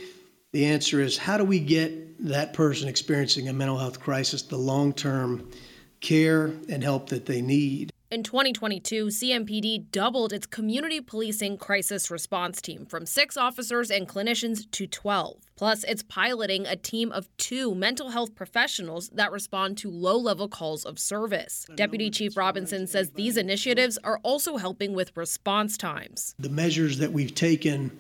the 0.51 0.65
answer 0.65 1.01
is 1.01 1.17
how 1.17 1.39
do 1.39 1.43
we 1.43 1.59
get 1.59 2.27
that 2.27 2.53
person 2.53 2.88
experiencing 2.88 3.49
a 3.49 3.53
mental 3.53 3.77
health 3.79 3.99
crisis 3.99 4.43
the 4.43 4.57
long 4.57 4.93
term 4.93 5.49
care 6.01 6.51
and 6.69 6.83
help 6.83 7.09
that 7.09 7.25
they 7.25 7.41
need. 7.41 7.91
In 8.11 8.23
2022, 8.23 9.07
CMPD 9.07 9.91
doubled 9.91 10.33
its 10.33 10.47
community 10.47 10.99
policing 10.99 11.59
crisis 11.59 12.09
response 12.09 12.59
team 12.59 12.87
from 12.87 13.05
six 13.05 13.37
officers 13.37 13.91
and 13.91 14.09
clinicians 14.09 14.69
to 14.71 14.87
12. 14.87 15.37
Plus, 15.55 15.83
it's 15.83 16.01
piloting 16.01 16.65
a 16.65 16.75
team 16.75 17.11
of 17.11 17.29
two 17.37 17.75
mental 17.75 18.09
health 18.09 18.33
professionals 18.33 19.09
that 19.09 19.31
respond 19.31 19.77
to 19.77 19.91
low 19.91 20.17
level 20.17 20.47
calls 20.47 20.85
of 20.85 20.97
service. 20.97 21.67
Deputy 21.75 22.09
Chief 22.09 22.35
Robinson 22.35 22.88
says 22.88 23.12
these 23.12 23.38
initiatives 23.38 23.99
are 24.03 24.19
also 24.23 24.57
helping 24.57 24.93
with 24.93 25.15
response 25.15 25.77
times. 25.77 26.33
The 26.39 26.49
measures 26.49 26.97
that 26.97 27.12
we've 27.12 27.35
taken 27.35 27.91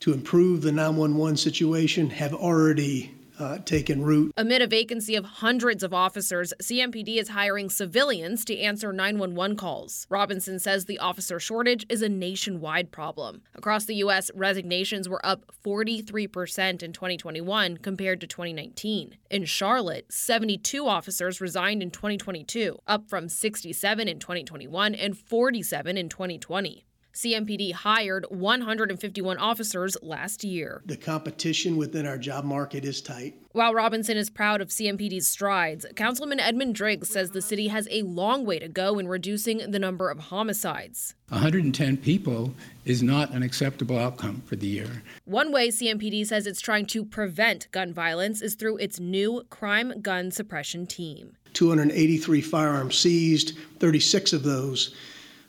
to 0.00 0.12
improve 0.12 0.60
the 0.60 0.72
911 0.72 1.38
situation 1.38 2.10
have 2.10 2.34
already 2.34 3.14
uh, 3.38 3.58
taken 3.58 4.02
root. 4.02 4.32
Amid 4.36 4.62
a 4.62 4.66
vacancy 4.66 5.16
of 5.16 5.24
hundreds 5.24 5.82
of 5.82 5.92
officers, 5.92 6.52
CMPD 6.62 7.16
is 7.16 7.28
hiring 7.28 7.70
civilians 7.70 8.44
to 8.46 8.58
answer 8.58 8.92
911 8.92 9.56
calls. 9.56 10.06
Robinson 10.10 10.58
says 10.58 10.84
the 10.84 10.98
officer 10.98 11.40
shortage 11.40 11.86
is 11.88 12.02
a 12.02 12.08
nationwide 12.08 12.90
problem. 12.90 13.42
Across 13.54 13.86
the 13.86 13.96
U.S., 13.96 14.30
resignations 14.34 15.08
were 15.08 15.24
up 15.24 15.44
43% 15.64 16.82
in 16.82 16.92
2021 16.92 17.78
compared 17.78 18.20
to 18.20 18.26
2019. 18.26 19.16
In 19.30 19.44
Charlotte, 19.44 20.12
72 20.12 20.86
officers 20.86 21.40
resigned 21.40 21.82
in 21.82 21.90
2022, 21.90 22.78
up 22.86 23.08
from 23.08 23.28
67 23.28 24.08
in 24.08 24.18
2021 24.18 24.94
and 24.94 25.16
47 25.16 25.96
in 25.96 26.08
2020. 26.08 26.84
CMPD 27.14 27.72
hired 27.72 28.26
151 28.28 29.38
officers 29.38 29.96
last 30.02 30.42
year. 30.42 30.82
The 30.84 30.96
competition 30.96 31.76
within 31.76 32.06
our 32.06 32.18
job 32.18 32.44
market 32.44 32.84
is 32.84 33.00
tight. 33.00 33.36
While 33.52 33.72
Robinson 33.72 34.16
is 34.16 34.30
proud 34.30 34.60
of 34.60 34.70
CMPD's 34.70 35.28
strides, 35.28 35.86
Councilman 35.94 36.40
Edmund 36.40 36.74
Driggs 36.74 37.08
says 37.08 37.30
the 37.30 37.40
city 37.40 37.68
has 37.68 37.86
a 37.92 38.02
long 38.02 38.44
way 38.44 38.58
to 38.58 38.66
go 38.66 38.98
in 38.98 39.06
reducing 39.06 39.58
the 39.70 39.78
number 39.78 40.10
of 40.10 40.18
homicides. 40.18 41.14
110 41.28 41.98
people 41.98 42.52
is 42.84 43.00
not 43.00 43.30
an 43.30 43.44
acceptable 43.44 43.96
outcome 43.96 44.42
for 44.44 44.56
the 44.56 44.66
year. 44.66 45.04
One 45.24 45.52
way 45.52 45.68
CMPD 45.68 46.26
says 46.26 46.48
it's 46.48 46.60
trying 46.60 46.86
to 46.86 47.04
prevent 47.04 47.70
gun 47.70 47.94
violence 47.94 48.42
is 48.42 48.56
through 48.56 48.78
its 48.78 48.98
new 48.98 49.44
crime 49.50 50.00
gun 50.02 50.32
suppression 50.32 50.84
team. 50.84 51.36
283 51.52 52.40
firearms 52.40 52.98
seized, 52.98 53.56
36 53.78 54.32
of 54.32 54.42
those 54.42 54.92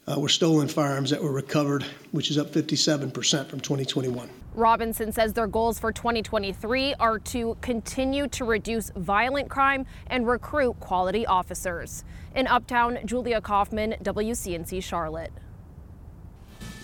uh, 0.07 0.19
were 0.19 0.29
stolen 0.29 0.67
firearms 0.67 1.09
that 1.09 1.21
were 1.21 1.31
recovered, 1.31 1.83
which 2.11 2.29
is 2.29 2.37
up 2.37 2.51
57% 2.51 3.11
from 3.47 3.59
2021. 3.59 4.29
Robinson 4.53 5.11
says 5.11 5.33
their 5.33 5.47
goals 5.47 5.79
for 5.79 5.91
2023 5.91 6.93
are 6.99 7.19
to 7.19 7.57
continue 7.61 8.27
to 8.29 8.45
reduce 8.45 8.89
violent 8.91 9.49
crime 9.49 9.85
and 10.07 10.27
recruit 10.27 10.79
quality 10.79 11.25
officers. 11.25 12.05
In 12.35 12.47
Uptown, 12.47 12.99
Julia 13.05 13.41
Kaufman, 13.41 13.95
WCNC 14.03 14.81
Charlotte. 14.81 15.33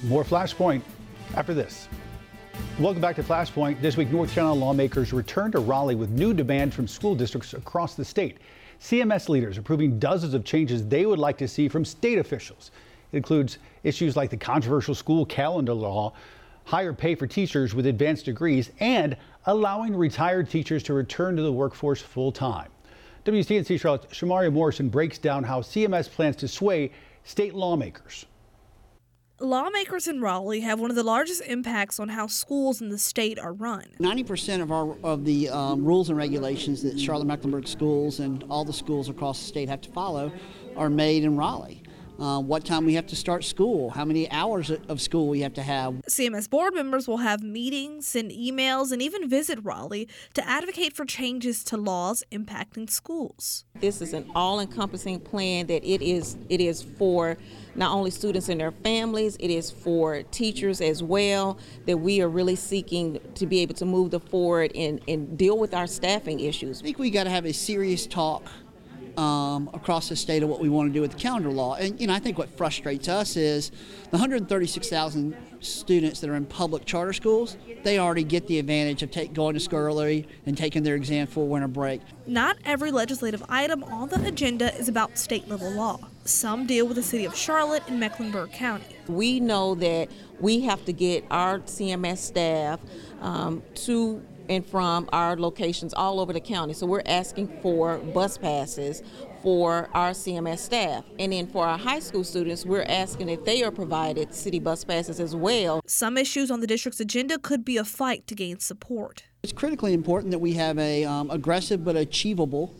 More 0.03 0.23
Flashpoint 0.23 0.81
after 1.35 1.53
this. 1.53 1.87
Welcome 2.79 3.01
back 3.01 3.15
to 3.17 3.23
Flashpoint. 3.23 3.79
This 3.81 3.95
week, 3.95 4.11
North 4.11 4.31
Carolina 4.33 4.59
lawmakers 4.59 5.13
returned 5.13 5.53
to 5.53 5.59
Raleigh 5.59 5.95
with 5.95 6.09
new 6.09 6.33
demand 6.33 6.73
from 6.73 6.87
school 6.87 7.15
districts 7.15 7.53
across 7.53 7.95
the 7.95 8.03
state. 8.03 8.39
CMS 8.81 9.29
leaders 9.29 9.57
approving 9.57 9.99
dozens 9.99 10.33
of 10.33 10.43
changes 10.43 10.85
they 10.87 11.05
would 11.05 11.19
like 11.19 11.37
to 11.37 11.47
see 11.47 11.69
from 11.69 11.85
state 11.85 12.17
officials. 12.17 12.71
It 13.11 13.17
includes 13.17 13.57
issues 13.83 14.15
like 14.15 14.29
the 14.29 14.37
controversial 14.37 14.95
school 14.95 15.25
calendar 15.25 15.73
law, 15.73 16.13
higher 16.65 16.93
pay 16.93 17.15
for 17.15 17.27
teachers 17.27 17.73
with 17.73 17.85
advanced 17.85 18.25
degrees, 18.25 18.71
and 18.79 19.17
allowing 19.45 19.95
retired 19.95 20.49
teachers 20.49 20.83
to 20.83 20.93
return 20.93 21.35
to 21.35 21.41
the 21.41 21.51
workforce 21.51 22.01
full 22.01 22.31
time. 22.31 22.69
WCNC 23.25 23.79
Charlotte's 23.79 24.17
Shamaria 24.17 24.51
Morrison 24.51 24.89
breaks 24.89 25.17
down 25.17 25.43
how 25.43 25.61
CMS 25.61 26.09
plans 26.09 26.35
to 26.37 26.47
sway 26.47 26.91
state 27.23 27.53
lawmakers. 27.53 28.25
Lawmakers 29.39 30.07
in 30.07 30.21
Raleigh 30.21 30.59
have 30.59 30.79
one 30.79 30.91
of 30.91 30.95
the 30.95 31.03
largest 31.03 31.41
impacts 31.47 31.99
on 31.99 32.09
how 32.09 32.27
schools 32.27 32.79
in 32.79 32.89
the 32.89 32.97
state 32.99 33.39
are 33.39 33.53
run. 33.53 33.85
90% 33.99 34.61
of 34.61 34.71
our 34.71 34.95
of 35.03 35.25
the 35.25 35.49
um, 35.49 35.83
rules 35.83 36.09
and 36.09 36.17
regulations 36.17 36.83
that 36.83 36.99
Charlotte 36.99 37.25
Mecklenburg 37.25 37.67
schools 37.67 38.19
and 38.19 38.43
all 38.49 38.63
the 38.63 38.73
schools 38.73 39.09
across 39.09 39.39
the 39.39 39.45
state 39.45 39.67
have 39.67 39.81
to 39.81 39.89
follow 39.89 40.31
are 40.77 40.91
made 40.91 41.23
in 41.23 41.35
Raleigh 41.35 41.81
uh, 42.21 42.39
what 42.39 42.63
time 42.63 42.85
we 42.85 42.93
have 42.93 43.07
to 43.07 43.15
start 43.15 43.43
school, 43.43 43.89
how 43.89 44.05
many 44.05 44.29
hours 44.31 44.69
of 44.69 45.01
school 45.01 45.27
we 45.27 45.41
have 45.41 45.53
to 45.55 45.63
have. 45.63 45.93
CMS 46.07 46.49
board 46.49 46.75
members 46.75 47.07
will 47.07 47.17
have 47.17 47.41
meetings, 47.41 48.07
send 48.07 48.31
emails, 48.31 48.91
and 48.91 49.01
even 49.01 49.27
visit 49.27 49.59
Raleigh 49.63 50.07
to 50.35 50.47
advocate 50.47 50.93
for 50.93 51.03
changes 51.03 51.63
to 51.65 51.77
laws 51.77 52.23
impacting 52.31 52.89
schools. 52.89 53.65
This 53.79 54.01
is 54.01 54.13
an 54.13 54.29
all-encompassing 54.35 55.21
plan 55.21 55.67
that 55.67 55.83
it 55.83 56.01
is 56.01 56.37
it 56.49 56.61
is 56.61 56.83
for 56.83 57.37
not 57.75 57.91
only 57.91 58.11
students 58.11 58.49
and 58.49 58.59
their 58.59 58.71
families, 58.71 59.37
it 59.39 59.49
is 59.49 59.71
for 59.71 60.21
teachers 60.23 60.81
as 60.81 61.01
well, 61.01 61.57
that 61.85 61.97
we 61.97 62.21
are 62.21 62.29
really 62.29 62.55
seeking 62.55 63.19
to 63.35 63.47
be 63.47 63.61
able 63.61 63.73
to 63.75 63.85
move 63.85 64.11
the 64.11 64.19
forward 64.19 64.71
and, 64.75 65.01
and 65.07 65.37
deal 65.37 65.57
with 65.57 65.73
our 65.73 65.87
staffing 65.87 66.41
issues. 66.41 66.81
I 66.81 66.83
think 66.83 66.99
we 66.99 67.09
got 67.09 67.23
to 67.23 67.29
have 67.29 67.45
a 67.45 67.53
serious 67.53 68.05
talk 68.05 68.43
um, 69.17 69.69
across 69.73 70.09
the 70.09 70.15
state 70.15 70.43
of 70.43 70.49
what 70.49 70.59
we 70.59 70.69
want 70.69 70.89
to 70.89 70.93
do 70.93 71.01
with 71.01 71.11
the 71.11 71.17
calendar 71.17 71.49
law. 71.49 71.75
And 71.75 71.99
you 71.99 72.07
know, 72.07 72.13
I 72.13 72.19
think 72.19 72.37
what 72.37 72.55
frustrates 72.57 73.07
us 73.07 73.35
is 73.35 73.69
the 73.69 74.17
136,000 74.17 75.35
students 75.61 76.19
that 76.19 76.29
are 76.29 76.35
in 76.35 76.45
public 76.45 76.85
charter 76.85 77.13
schools, 77.13 77.57
they 77.83 77.99
already 77.99 78.23
get 78.23 78.47
the 78.47 78.59
advantage 78.59 79.03
of 79.03 79.11
take, 79.11 79.33
going 79.33 79.53
to 79.53 79.59
school 79.59 79.79
early 79.79 80.27
and 80.45 80.57
taking 80.57 80.83
their 80.83 80.95
exam 80.95 81.27
for 81.27 81.47
winter 81.47 81.67
break. 81.67 82.01
Not 82.27 82.57
every 82.65 82.91
legislative 82.91 83.43
item 83.47 83.83
on 83.83 84.09
the 84.09 84.25
agenda 84.27 84.75
is 84.75 84.89
about 84.89 85.17
state 85.17 85.47
level 85.47 85.71
law. 85.71 85.99
Some 86.25 86.67
deal 86.67 86.85
with 86.85 86.95
the 86.95 87.03
city 87.03 87.25
of 87.25 87.35
Charlotte 87.35 87.83
and 87.87 87.99
Mecklenburg 87.99 88.51
County. 88.51 88.85
We 89.07 89.39
know 89.39 89.75
that 89.75 90.09
we 90.39 90.61
have 90.61 90.85
to 90.85 90.93
get 90.93 91.25
our 91.31 91.59
CMS 91.59 92.17
staff 92.17 92.79
um, 93.21 93.63
to 93.75 94.21
and 94.49 94.65
from 94.65 95.09
our 95.13 95.35
locations 95.35 95.93
all 95.93 96.19
over 96.19 96.33
the 96.33 96.39
county. 96.39 96.73
So 96.73 96.85
we're 96.85 97.03
asking 97.05 97.47
for 97.61 97.97
bus 97.97 98.37
passes 98.37 99.01
for 99.41 99.89
our 99.93 100.11
CMS 100.11 100.59
staff. 100.59 101.03
And 101.19 101.33
then 101.33 101.47
for 101.47 101.65
our 101.65 101.77
high 101.77 101.99
school 101.99 102.23
students, 102.23 102.65
we're 102.65 102.83
asking 102.83 103.29
if 103.29 103.43
they 103.45 103.63
are 103.63 103.71
provided 103.71 104.33
city 104.33 104.59
bus 104.59 104.83
passes 104.83 105.19
as 105.19 105.35
well. 105.35 105.81
Some 105.85 106.17
issues 106.17 106.51
on 106.51 106.59
the 106.59 106.67
district's 106.67 106.99
agenda 106.99 107.37
could 107.39 107.65
be 107.65 107.77
a 107.77 107.85
fight 107.85 108.27
to 108.27 108.35
gain 108.35 108.59
support. 108.59 109.23
It's 109.43 109.53
critically 109.53 109.93
important 109.93 110.31
that 110.31 110.39
we 110.39 110.53
have 110.53 110.77
a 110.77 111.03
um, 111.05 111.31
aggressive 111.31 111.83
but 111.83 111.95
achievable 111.95 112.75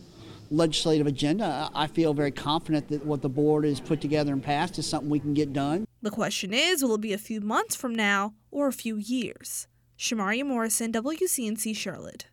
legislative 0.52 1.08
agenda. 1.08 1.69
I 1.74 1.88
feel 1.88 2.13
very 2.13 2.32
confident 2.32 2.89
that 2.89 3.06
what 3.06 3.21
the 3.21 3.30
board 3.30 3.63
has 3.63 3.80
put 3.80 4.02
together 4.02 4.34
and 4.34 4.43
passed 4.43 4.78
is 4.78 4.86
something 4.86 5.10
we 5.10 5.19
can 5.19 5.34
get 5.34 5.54
done. 5.54 5.86
The 6.02 6.12
question 6.12 6.54
is, 6.54 6.84
will 6.84 6.95
it 6.95 7.02
be 7.02 7.13
a 7.13 7.17
few 7.17 7.41
months 7.41 7.76
from 7.76 7.95
now 7.95 8.34
or 8.52 8.67
a 8.67 8.74
few 8.74 8.97
years? 8.97 9.67
Shamaria 10.02 10.44
Morrison, 10.44 10.92
WCNC 10.92 11.76
Charlotte. 11.76 12.26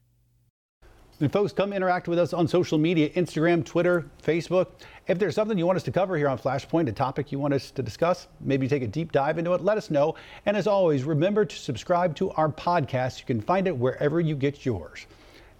And 1.20 1.30
folks, 1.30 1.52
come 1.52 1.74
interact 1.74 2.08
with 2.08 2.18
us 2.18 2.32
on 2.32 2.48
social 2.48 2.78
media 2.78 3.10
Instagram, 3.10 3.62
Twitter, 3.62 4.06
Facebook. 4.22 4.68
If 5.06 5.18
there's 5.18 5.34
something 5.34 5.58
you 5.58 5.66
want 5.66 5.76
us 5.76 5.82
to 5.82 5.90
cover 5.90 6.16
here 6.16 6.28
on 6.28 6.38
Flashpoint, 6.38 6.88
a 6.88 6.92
topic 6.92 7.30
you 7.30 7.38
want 7.38 7.52
us 7.52 7.70
to 7.72 7.82
discuss, 7.82 8.26
maybe 8.40 8.68
take 8.68 8.82
a 8.82 8.86
deep 8.86 9.12
dive 9.12 9.36
into 9.36 9.52
it, 9.52 9.60
let 9.60 9.76
us 9.76 9.90
know. 9.90 10.14
And 10.46 10.56
as 10.56 10.66
always, 10.66 11.04
remember 11.04 11.44
to 11.44 11.56
subscribe 11.56 12.16
to 12.16 12.30
our 12.30 12.48
podcast. 12.48 13.20
You 13.20 13.26
can 13.26 13.42
find 13.42 13.66
it 13.66 13.76
wherever 13.76 14.18
you 14.18 14.34
get 14.34 14.64
yours. 14.64 15.04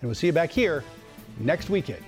And 0.00 0.08
we'll 0.08 0.14
see 0.14 0.28
you 0.28 0.32
back 0.32 0.50
here 0.50 0.84
next 1.40 1.68
weekend. 1.68 2.02